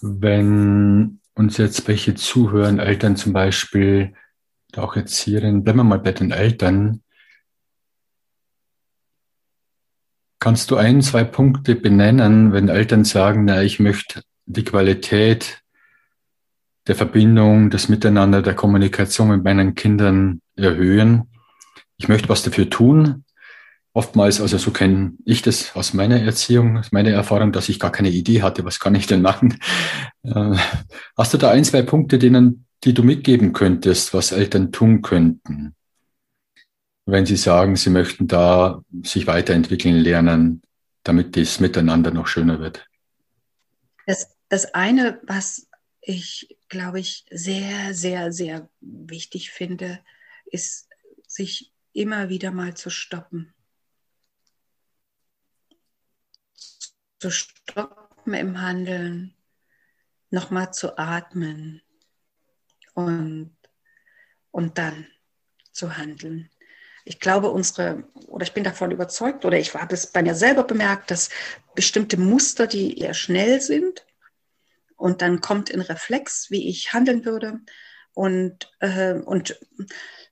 [0.01, 4.15] Wenn uns jetzt welche zuhören, Eltern zum Beispiel,
[4.75, 7.04] auch Erzieherinnen, bleiben wir mal bei den Eltern,
[10.45, 15.63] Kannst du ein, zwei Punkte benennen, wenn Eltern sagen, na, ich möchte die Qualität
[16.85, 21.31] der Verbindung, das Miteinander, der Kommunikation mit meinen Kindern erhöhen?
[21.97, 23.25] Ich möchte was dafür tun.
[23.91, 27.91] Oftmals, also so kenne ich das aus meiner Erziehung, aus meiner Erfahrung, dass ich gar
[27.91, 29.57] keine Idee hatte, was kann ich denn machen?
[30.21, 30.57] Äh,
[31.17, 35.73] hast du da ein, zwei Punkte, denen, die du mitgeben könntest, was Eltern tun könnten?
[37.05, 40.61] Wenn Sie sagen, Sie möchten da sich weiterentwickeln lernen,
[41.03, 42.87] damit das Miteinander noch schöner wird?
[44.07, 45.67] Das, das eine, was
[46.01, 50.03] ich, glaube ich, sehr, sehr, sehr wichtig finde,
[50.45, 50.89] ist,
[51.27, 53.53] sich immer wieder mal zu stoppen.
[57.19, 59.35] Zu stoppen im Handeln,
[60.29, 61.81] nochmal zu atmen
[62.93, 63.55] und,
[64.51, 65.07] und dann
[65.71, 66.49] zu handeln
[67.05, 70.63] ich glaube, unsere, oder ich bin davon überzeugt, oder ich habe es bei mir selber
[70.63, 71.29] bemerkt, dass
[71.75, 74.05] bestimmte Muster, die eher schnell sind,
[74.97, 77.61] und dann kommt in Reflex, wie ich handeln würde,
[78.13, 79.59] und, äh, und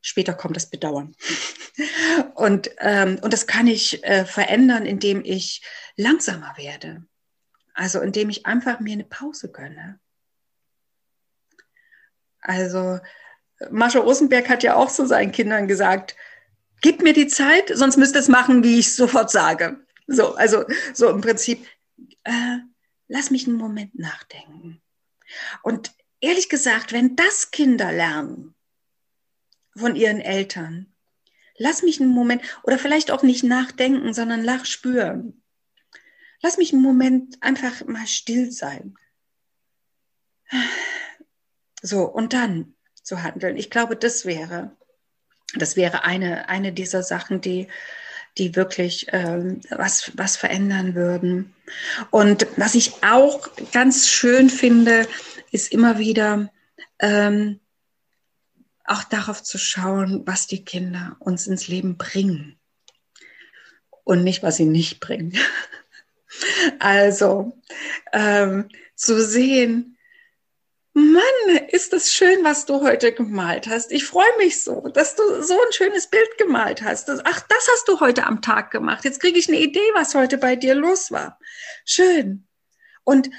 [0.01, 1.15] später kommt das Bedauern.
[2.35, 5.61] und, ähm, und das kann ich äh, verändern, indem ich
[5.95, 7.05] langsamer werde.
[7.75, 9.99] Also indem ich einfach mir eine Pause gönne.
[12.39, 12.99] Also
[13.69, 16.15] Mascha Rosenberg hat ja auch zu seinen Kindern gesagt,
[16.83, 19.83] gib mir die Zeit, sonst müsst ihr es machen, wie ich sofort sage.
[20.05, 21.65] So, also so im Prinzip,
[22.25, 22.57] äh,
[23.07, 24.81] lass mich einen Moment nachdenken.
[25.63, 28.53] Und ehrlich gesagt, wenn das Kinder lernen
[29.75, 30.93] von ihren Eltern,
[31.57, 35.41] lass mich einen Moment, oder vielleicht auch nicht nachdenken, sondern lach spüren.
[36.41, 38.97] Lass mich einen Moment einfach mal still sein.
[41.81, 43.55] So, und dann zu handeln.
[43.55, 44.75] Ich glaube, das wäre
[45.55, 47.67] das wäre eine, eine dieser Sachen, die,
[48.37, 51.53] die wirklich ähm, was, was verändern würden.
[52.09, 55.07] Und was ich auch ganz schön finde,
[55.51, 56.51] ist immer wieder
[56.99, 57.59] ähm,
[58.85, 62.57] auch darauf zu schauen, was die Kinder uns ins Leben bringen
[64.03, 65.37] und nicht, was sie nicht bringen.
[66.79, 67.55] Also
[68.11, 69.92] ähm, zu sehen,
[70.93, 73.91] Mann, ist das schön, was du heute gemalt hast.
[73.91, 77.09] Ich freue mich so, dass du so ein schönes Bild gemalt hast.
[77.09, 79.03] Ach, das hast du heute am Tag gemacht.
[79.03, 81.39] Jetzt kriege ich eine Idee, was heute bei dir los war.
[81.83, 82.47] Schön.
[83.03, 83.31] Und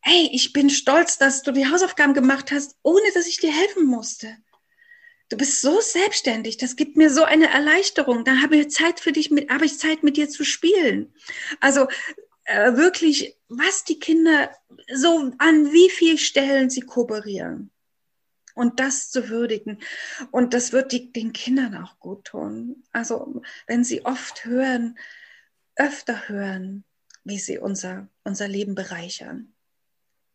[0.00, 3.84] hey, ich bin stolz, dass du die Hausaufgaben gemacht hast, ohne dass ich dir helfen
[3.84, 4.38] musste.
[5.28, 8.24] Du bist so selbstständig, das gibt mir so eine Erleichterung.
[8.24, 11.14] Da habe ich Zeit für dich, mit, habe ich Zeit mit dir zu spielen.
[11.60, 11.88] Also
[12.44, 14.50] äh, wirklich, was die Kinder
[14.92, 17.70] so an wie vielen Stellen sie kooperieren.
[18.54, 19.78] Und das zu würdigen.
[20.30, 22.84] Und das wird die, den Kindern auch gut tun.
[22.92, 24.98] Also wenn sie oft hören,
[25.76, 26.84] öfter hören,
[27.24, 29.54] wie sie unser, unser Leben bereichern.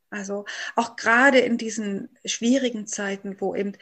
[0.09, 0.45] Also
[0.75, 3.73] auch gerade in diesen schwierigen Zeiten, wo eben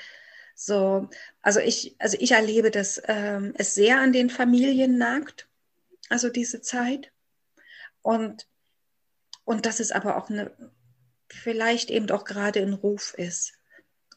[0.56, 1.10] so,
[1.42, 5.48] also ich, also ich erlebe, dass ähm, es sehr an den Familien nagt,
[6.10, 7.12] also diese Zeit.
[8.06, 8.48] Und,
[9.46, 10.52] und dass es aber auch eine,
[11.28, 13.54] vielleicht eben auch gerade ein Ruf ist,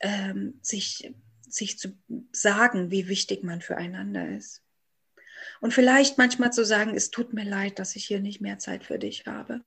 [0.00, 1.14] ähm, sich,
[1.48, 1.96] sich zu
[2.30, 4.62] sagen, wie wichtig man füreinander ist.
[5.62, 8.84] Und vielleicht manchmal zu sagen, es tut mir leid, dass ich hier nicht mehr Zeit
[8.84, 9.62] für dich habe.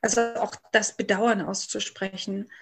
[0.00, 2.52] Also auch das Bedauern auszusprechen.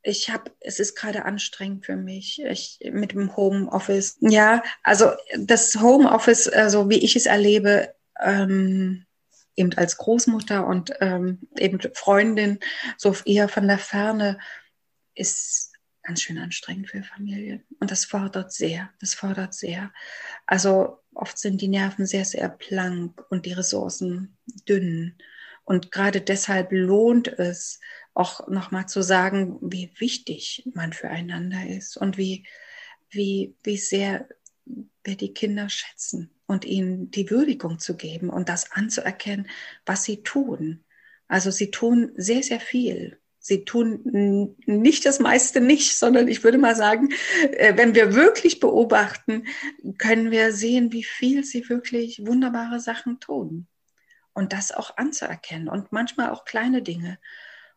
[0.00, 4.16] Ich habe, es ist gerade anstrengend für mich ich, mit dem Homeoffice.
[4.20, 9.04] Ja, also das Homeoffice, also wie ich es erlebe, ähm,
[9.58, 12.60] eben als Großmutter und ähm, eben Freundin,
[12.96, 14.38] so eher von der Ferne,
[15.14, 17.64] ist ganz schön anstrengend für Familien.
[17.80, 19.92] Und das fordert sehr, das fordert sehr.
[20.46, 24.38] Also oft sind die Nerven sehr, sehr blank und die Ressourcen
[24.68, 25.18] dünn.
[25.64, 27.80] Und gerade deshalb lohnt es,
[28.14, 32.46] auch nochmal zu sagen, wie wichtig man füreinander ist und wie,
[33.10, 34.28] wie, wie sehr
[35.04, 39.48] wir die Kinder schätzen und ihnen die Würdigung zu geben und das anzuerkennen,
[39.86, 40.82] was sie tun.
[41.28, 43.20] Also sie tun sehr, sehr viel.
[43.38, 47.10] Sie tun nicht das meiste nicht, sondern ich würde mal sagen,
[47.52, 49.46] äh, wenn wir wirklich beobachten,
[49.98, 53.68] können wir sehen, wie viel sie wirklich wunderbare Sachen tun.
[54.32, 57.18] Und das auch anzuerkennen und manchmal auch kleine Dinge.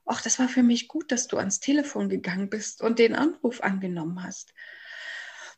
[0.05, 3.61] Ach, das war für mich gut, dass du ans Telefon gegangen bist und den Anruf
[3.61, 4.53] angenommen hast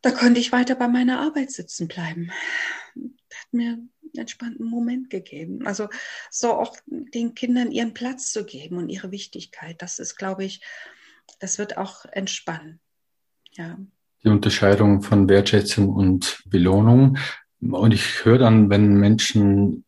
[0.03, 2.29] da konnte ich weiter bei meiner Arbeit sitzen bleiben.
[2.95, 5.65] Hat mir einen entspannten Moment gegeben.
[5.65, 5.87] Also
[6.29, 10.61] so auch den Kindern ihren Platz zu geben und ihre Wichtigkeit, das ist, glaube ich,
[11.39, 12.79] das wird auch entspannen.
[13.53, 13.79] Ja.
[14.23, 17.17] Die Unterscheidung von Wertschätzung und Belohnung.
[17.61, 19.85] Und ich höre dann, wenn Menschen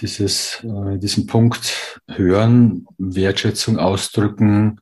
[0.00, 4.78] dieses, äh, diesen Punkt hören, Wertschätzung ausdrücken,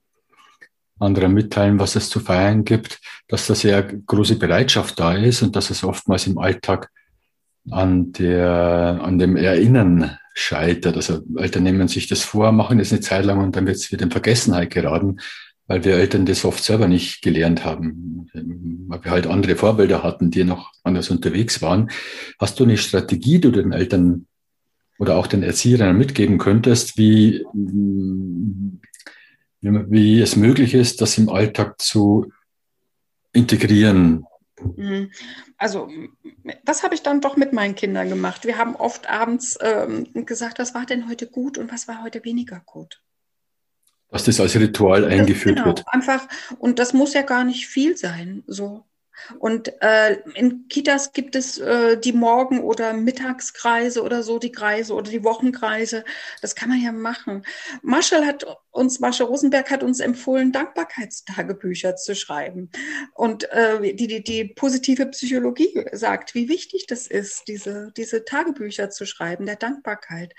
[0.98, 5.54] anderen mitteilen, was es zu feiern gibt, dass da sehr große Bereitschaft da ist und
[5.56, 6.90] dass es oftmals im Alltag
[7.70, 10.96] an, der, an dem Erinnern scheitert.
[10.96, 13.90] Also Eltern nehmen sich das vor, machen es eine Zeit lang und dann wird es
[13.92, 15.18] wieder in Vergessenheit geraten,
[15.66, 18.28] weil wir Eltern das oft selber nicht gelernt haben,
[18.88, 21.90] weil wir halt andere Vorbilder hatten, die noch anders unterwegs waren.
[22.38, 24.26] Hast du eine Strategie, die du den Eltern
[24.98, 27.44] oder auch den Erziehern mitgeben könntest, wie,
[29.90, 32.32] wie es möglich ist, das im Alltag zu
[33.32, 34.26] integrieren?
[34.76, 35.10] Mhm.
[35.58, 35.88] Also
[36.64, 38.44] das habe ich dann doch mit meinen Kindern gemacht.
[38.44, 42.24] Wir haben oft abends ähm, gesagt, was war denn heute gut und was war heute
[42.24, 43.02] weniger gut.
[44.08, 45.84] Dass das als Ritual eingeführt das, genau, wird.
[45.88, 46.26] Einfach,
[46.58, 48.44] und das muss ja gar nicht viel sein.
[48.46, 48.85] So.
[49.38, 54.94] Und äh, in Kitas gibt es äh, die Morgen- oder Mittagskreise oder so, die Kreise
[54.94, 56.04] oder die Wochenkreise.
[56.42, 57.44] Das kann man ja machen.
[57.82, 62.70] Marshall hat uns, Marshall Rosenberg hat uns empfohlen, Dankbarkeitstagebücher zu schreiben.
[63.14, 68.90] Und äh, die, die, die positive Psychologie sagt, wie wichtig das ist, diese, diese Tagebücher
[68.90, 70.34] zu schreiben, der Dankbarkeit.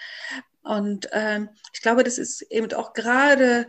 [0.64, 3.68] Und äh, ich glaube, das ist eben auch gerade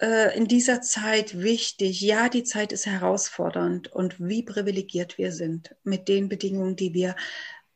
[0.00, 2.00] äh, in dieser Zeit wichtig.
[2.00, 7.16] Ja, die Zeit ist herausfordernd und wie privilegiert wir sind mit den Bedingungen, die wir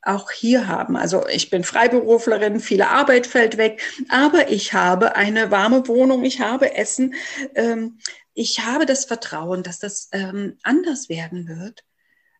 [0.02, 0.96] auch hier haben.
[0.96, 6.40] Also ich bin Freiberuflerin, viele Arbeit fällt weg, aber ich habe eine warme Wohnung, ich
[6.40, 7.14] habe Essen,
[7.54, 7.98] ähm,
[8.34, 11.84] ich habe das Vertrauen, dass das ähm, anders werden wird.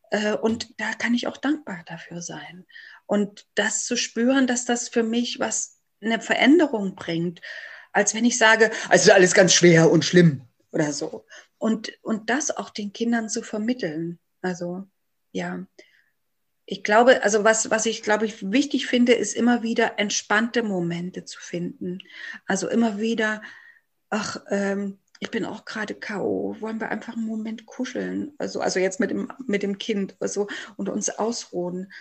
[0.09, 2.65] Äh, und da kann ich auch dankbar dafür sein.
[3.05, 7.41] Und das zu spüren, dass das für mich was eine Veränderung bringt
[7.93, 10.41] als wenn ich sage, es ist alles ganz schwer und schlimm
[10.71, 11.25] oder so.
[11.57, 14.19] Und, und das auch den Kindern zu vermitteln.
[14.41, 14.87] Also,
[15.31, 15.65] ja.
[16.65, 21.25] Ich glaube, also was, was ich glaube ich wichtig finde, ist immer wieder entspannte Momente
[21.25, 21.99] zu finden.
[22.45, 23.41] Also immer wieder,
[24.09, 28.33] ach, ähm, ich bin auch gerade K.O., wollen wir einfach einen Moment kuscheln?
[28.37, 31.91] Also, also jetzt mit dem, mit dem Kind also, und uns ausruhen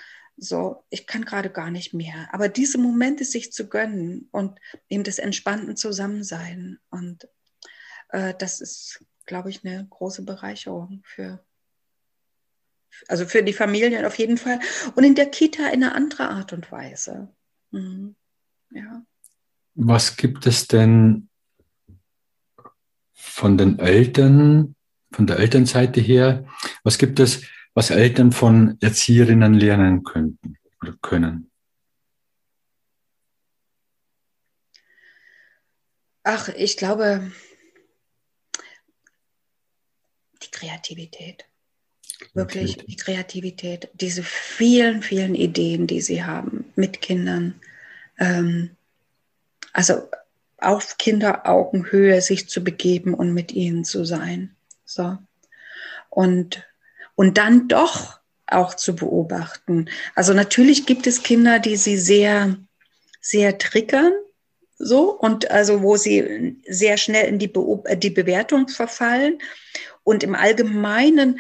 [0.43, 2.29] so, ich kann gerade gar nicht mehr.
[2.33, 6.79] Aber diese Momente sich zu gönnen und eben das entspannten Zusammensein.
[6.91, 7.29] Und
[8.09, 11.45] äh, das ist, glaube ich, eine große Bereicherung für,
[13.07, 14.59] also für die Familien auf jeden Fall.
[14.97, 17.33] Und in der Kita in einer anderen Art und Weise.
[17.71, 18.17] Mhm.
[18.71, 19.05] Ja.
[19.75, 21.29] Was gibt es denn
[23.13, 24.75] von den Eltern,
[25.13, 26.47] von der Elternseite her,
[26.83, 27.43] was gibt es
[27.75, 31.51] was Eltern von Erzieherinnen lernen könnten oder können?
[36.25, 37.33] Ach, ich glaube,
[40.43, 41.47] die Kreativität.
[42.35, 47.61] Wirklich die Kreativität, diese vielen, vielen Ideen, die sie haben mit Kindern.
[48.19, 48.77] Ähm,
[49.73, 50.09] also
[50.59, 54.55] auf Kinderaugenhöhe sich zu begeben und mit ihnen zu sein.
[54.85, 55.19] So.
[56.11, 56.65] Und
[57.23, 58.19] und dann doch
[58.49, 59.89] auch zu beobachten.
[60.17, 62.57] Also natürlich gibt es Kinder, die sie sehr,
[63.21, 64.13] sehr triggern,
[64.77, 69.39] so, und also wo sie sehr schnell in die, Be die Bewertung verfallen.
[70.03, 71.39] Und im Allgemeinen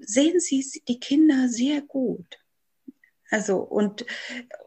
[0.00, 2.38] sehen sie die Kinder sehr gut.
[3.30, 4.06] Also, und,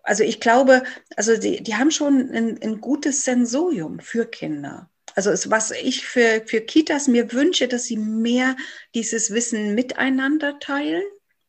[0.04, 0.84] also ich glaube,
[1.16, 4.92] also die, die haben schon ein, ein gutes Sensorium für Kinder.
[5.18, 8.56] Also es, was ich für, für Kitas mir wünsche, dass sie mehr
[8.94, 11.02] dieses Wissen miteinander teilen.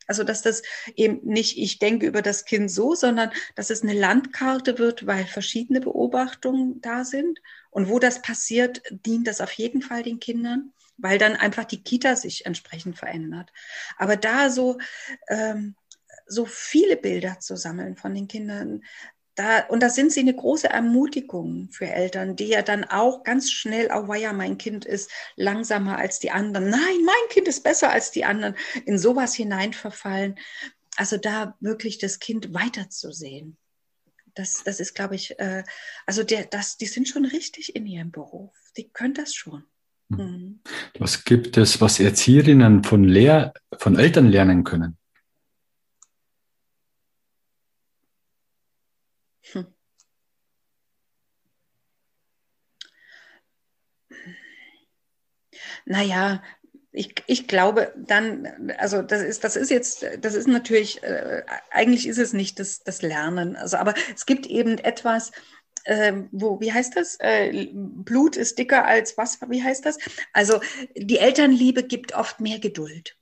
[0.07, 0.63] Also dass das
[0.97, 5.27] eben nicht, ich denke über das Kind so, sondern dass es eine Landkarte wird, weil
[5.27, 7.41] verschiedene Beobachtungen da sind.
[7.69, 11.83] Und wo das passiert, dient das auf jeden Fall den Kindern, weil dann einfach die
[11.83, 13.53] Kita sich entsprechend verändert.
[13.99, 14.79] Aber da so,
[15.29, 15.75] ähm,
[16.27, 18.81] so viele Bilder zu sammeln von den Kindern,
[19.39, 23.53] da, und da sind sie eine große Ermutigung für Eltern, die ja dann auch ganz
[23.53, 26.71] schnell, oh ja, mein Kind ist langsamer als die anderen.
[26.71, 28.57] Nein, mein Kind ist besser als die anderen.
[28.85, 30.37] In sowas hineinverfallen.
[30.97, 33.57] Also da wirklich das Kind weiterzusehen.
[34.35, 35.63] Das, das ist, glaube ich, äh,
[36.05, 38.57] also der, das, die sind schon richtig in ihrem Beruf.
[38.77, 39.63] Die können das schon.
[40.11, 40.19] Hm.
[40.19, 40.61] Mhm.
[40.99, 44.99] Was gibt es, was Erzieherinnen von, Lehr von Eltern lernen können?
[49.53, 49.67] Hm.
[55.89, 56.43] Naja,
[56.93, 62.07] ich, ich glaube dann, also das ist, das ist jetzt, das ist natürlich, äh, eigentlich
[62.07, 63.57] ist es nicht das, das Lernen.
[63.57, 65.33] Also, aber es gibt eben etwas,
[65.85, 67.17] äh, wo, wie heißt das?
[67.21, 69.99] Äh, Blut ist dicker als was, wie heißt das?
[70.33, 70.61] Also
[70.97, 73.18] die Elternliebe gibt oft mehr Geduld.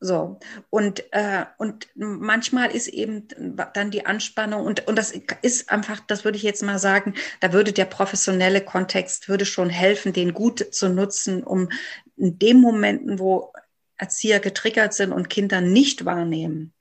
[0.00, 0.38] So,
[0.70, 3.26] und, äh, und manchmal ist eben
[3.74, 7.52] dann die Anspannung und, und das ist einfach, das würde ich jetzt mal sagen, da
[7.52, 11.68] würde der professionelle Kontext, würde schon helfen, den gut zu nutzen, um
[12.16, 13.52] in den Momenten, wo
[13.96, 16.72] Erzieher getriggert sind und Kinder nicht wahrnehmen,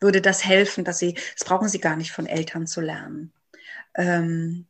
[0.00, 3.34] würde das helfen, dass sie, das brauchen sie gar nicht von Eltern zu lernen.
[3.94, 4.66] Ähm,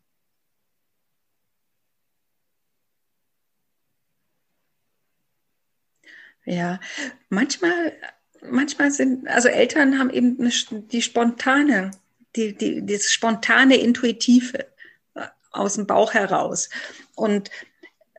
[6.48, 6.80] Ja,
[7.28, 7.92] manchmal,
[8.40, 10.50] manchmal sind, also Eltern haben eben eine,
[10.86, 11.90] die spontane,
[12.36, 14.66] die, die, das spontane, intuitive
[15.14, 16.70] äh, aus dem Bauch heraus.
[17.14, 17.50] Und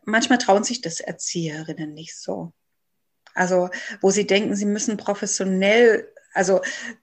[0.03, 2.53] manchmal trauen sich das Erzieherinnen nicht so.
[3.33, 6.61] Also, wo sie denken, sie müssen professionell, also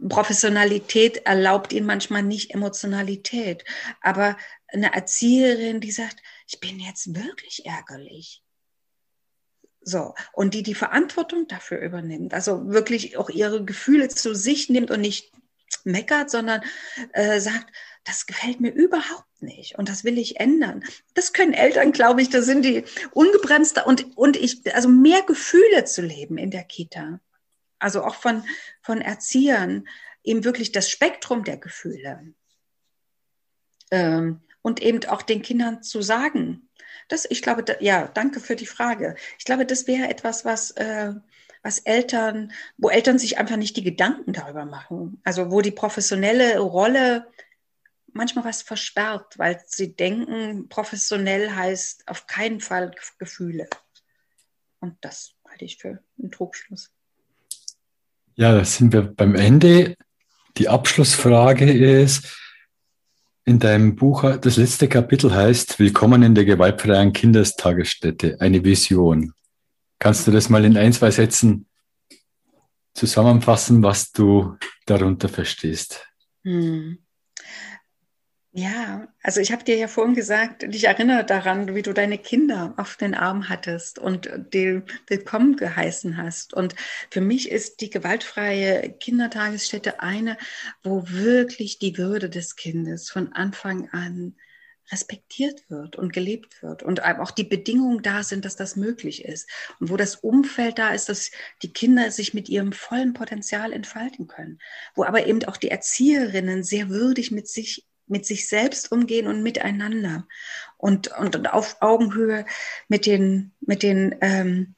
[0.09, 3.65] Professionalität erlaubt ihnen manchmal nicht Emotionalität.
[4.01, 4.37] Aber
[4.69, 8.45] eine Erzieherin, die sagt, ich bin jetzt wirklich ärgerlich.
[9.89, 14.91] So, und die die Verantwortung dafür übernimmt, also wirklich auch ihre Gefühle zu sich nimmt
[14.91, 15.33] und nicht
[15.85, 16.61] meckert, sondern
[17.13, 17.73] äh, sagt,
[18.03, 20.83] das gefällt mir überhaupt nicht und das will ich ändern.
[21.15, 22.83] Das können Eltern, glaube ich, da sind die
[23.13, 27.21] ungebremster und, und ich, also mehr Gefühle zu leben in der Kita.
[27.79, 28.43] Also auch von,
[28.83, 29.87] von Erziehern,
[30.25, 32.35] eben wirklich das Spektrum der Gefühle.
[33.93, 36.66] Ähm, und eben auch den Kindern zu sagen,
[37.09, 39.17] das, ich glaube, da, ja, danke für die Frage.
[39.39, 41.13] Ich glaube, das wäre etwas, was, äh,
[41.63, 45.21] was Eltern, wo Eltern sich einfach nicht die Gedanken darüber machen.
[45.25, 47.27] Also wo die professionelle Rolle
[48.13, 53.69] manchmal was versperrt, weil sie denken, professionell heißt auf keinen Fall Gefühle.
[54.81, 56.91] Und das halte ich für einen Trugschluss.
[58.35, 59.97] Ja, da sind wir beim Ende.
[60.57, 62.37] Die Abschlussfrage ist,
[63.47, 69.35] in deinem Buch, das letzte Kapitel heißt Willkommen in der gewaltfreien Kindestagesstätte, eine Vision.
[70.01, 71.69] Kannst du das mal in ein, zwei Sätzen
[72.93, 76.09] zusammenfassen, was du darunter verstehst?
[76.43, 76.99] Hm.
[78.59, 82.73] Ja, also ich habe dir ja vorhin gesagt, dich erinnere daran, wie du deine Kinder
[82.79, 86.55] auf den Arm hattest und die willkommen geheißen hast.
[86.55, 86.75] Und
[87.11, 90.39] für mich ist die gewaltfreie Kindertagesstätte eine,
[90.83, 94.37] wo wirklich die Würde des Kindes von Anfang an
[94.91, 99.51] respektiert wird und gelebt wird und auch die Bedingungen da sind, dass das möglich ist
[99.81, 101.31] und wo das Umfeld da ist, dass
[101.63, 104.61] die Kinder sich mit ihrem vollen Potenzial entfalten können,
[104.95, 109.43] wo aber eben auch die Erzieherinnen sehr würdig mit sich mit sich selbst umgehen und
[109.43, 110.27] miteinander
[110.77, 112.45] und, und, und auf Augenhöhe
[112.89, 114.75] mit den, mit den, ähm,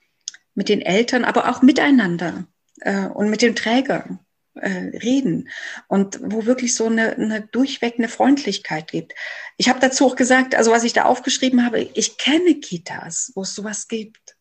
[0.54, 2.46] mit den Eltern, aber auch miteinander
[2.80, 4.18] äh, und mit dem Träger
[4.54, 5.48] äh, reden
[5.86, 9.14] und wo wirklich so eine, eine durchweg eine Freundlichkeit gibt.
[9.56, 13.42] Ich habe dazu auch gesagt, also was ich da aufgeschrieben habe, ich kenne Kitas, wo
[13.42, 14.36] es sowas gibt.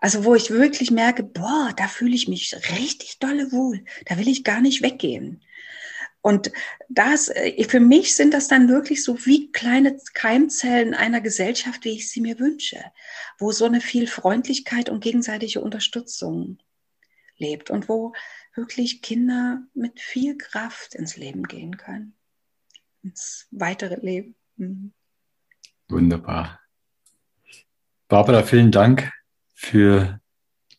[0.00, 4.28] Also wo ich wirklich merke, boah, da fühle ich mich richtig dolle wohl, da will
[4.28, 5.42] ich gar nicht weggehen.
[6.20, 6.50] Und
[6.88, 11.96] das, äh, für mich sind das dann wirklich so wie kleine Keimzellen einer Gesellschaft, wie
[11.96, 12.82] ich sie mir wünsche,
[13.38, 16.58] wo so eine viel Freundlichkeit und gegenseitige Unterstützung
[17.36, 18.12] lebt und wo
[18.54, 22.14] wirklich Kinder mit viel Kraft ins Leben gehen können,
[23.02, 24.34] ins weitere Leben.
[24.56, 24.92] Mhm.
[25.88, 26.60] Wunderbar.
[28.08, 29.12] Barbara, vielen Dank
[29.54, 30.20] für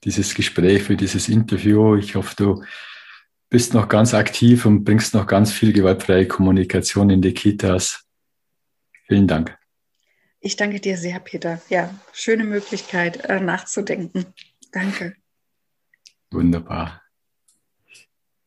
[0.04, 1.96] dieses Gespräch, für dieses Interview.
[1.96, 2.64] Ich hoffe, du
[3.50, 8.06] bist noch ganz aktiv und bringst noch ganz viel gewaltfreie Kommunikation in die Kitas.
[9.08, 9.58] Vielen Dank.
[10.40, 11.62] Ich danke dir sehr, Peter.
[11.70, 14.26] Ja, schöne Möglichkeit, äh, nachzudenken.
[14.72, 15.16] Danke.
[16.32, 17.02] Wunderbar.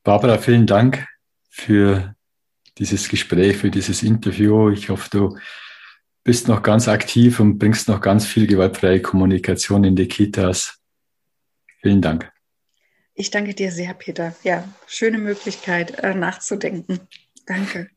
[0.04, 1.06] Barbara, vielen Dank
[1.50, 2.14] für
[2.78, 4.70] dieses Gespräch, für dieses Interview.
[4.70, 5.38] Ich hoffe, du
[6.24, 10.80] bist noch ganz aktiv und bringst noch ganz viel gewaltfreie Kommunikation in die Kitas.
[11.80, 12.32] Vielen Dank.
[13.14, 14.34] Ich danke dir sehr, Peter.
[14.42, 17.00] Ja, schöne Möglichkeit, äh, nachzudenken.
[17.46, 17.88] Danke.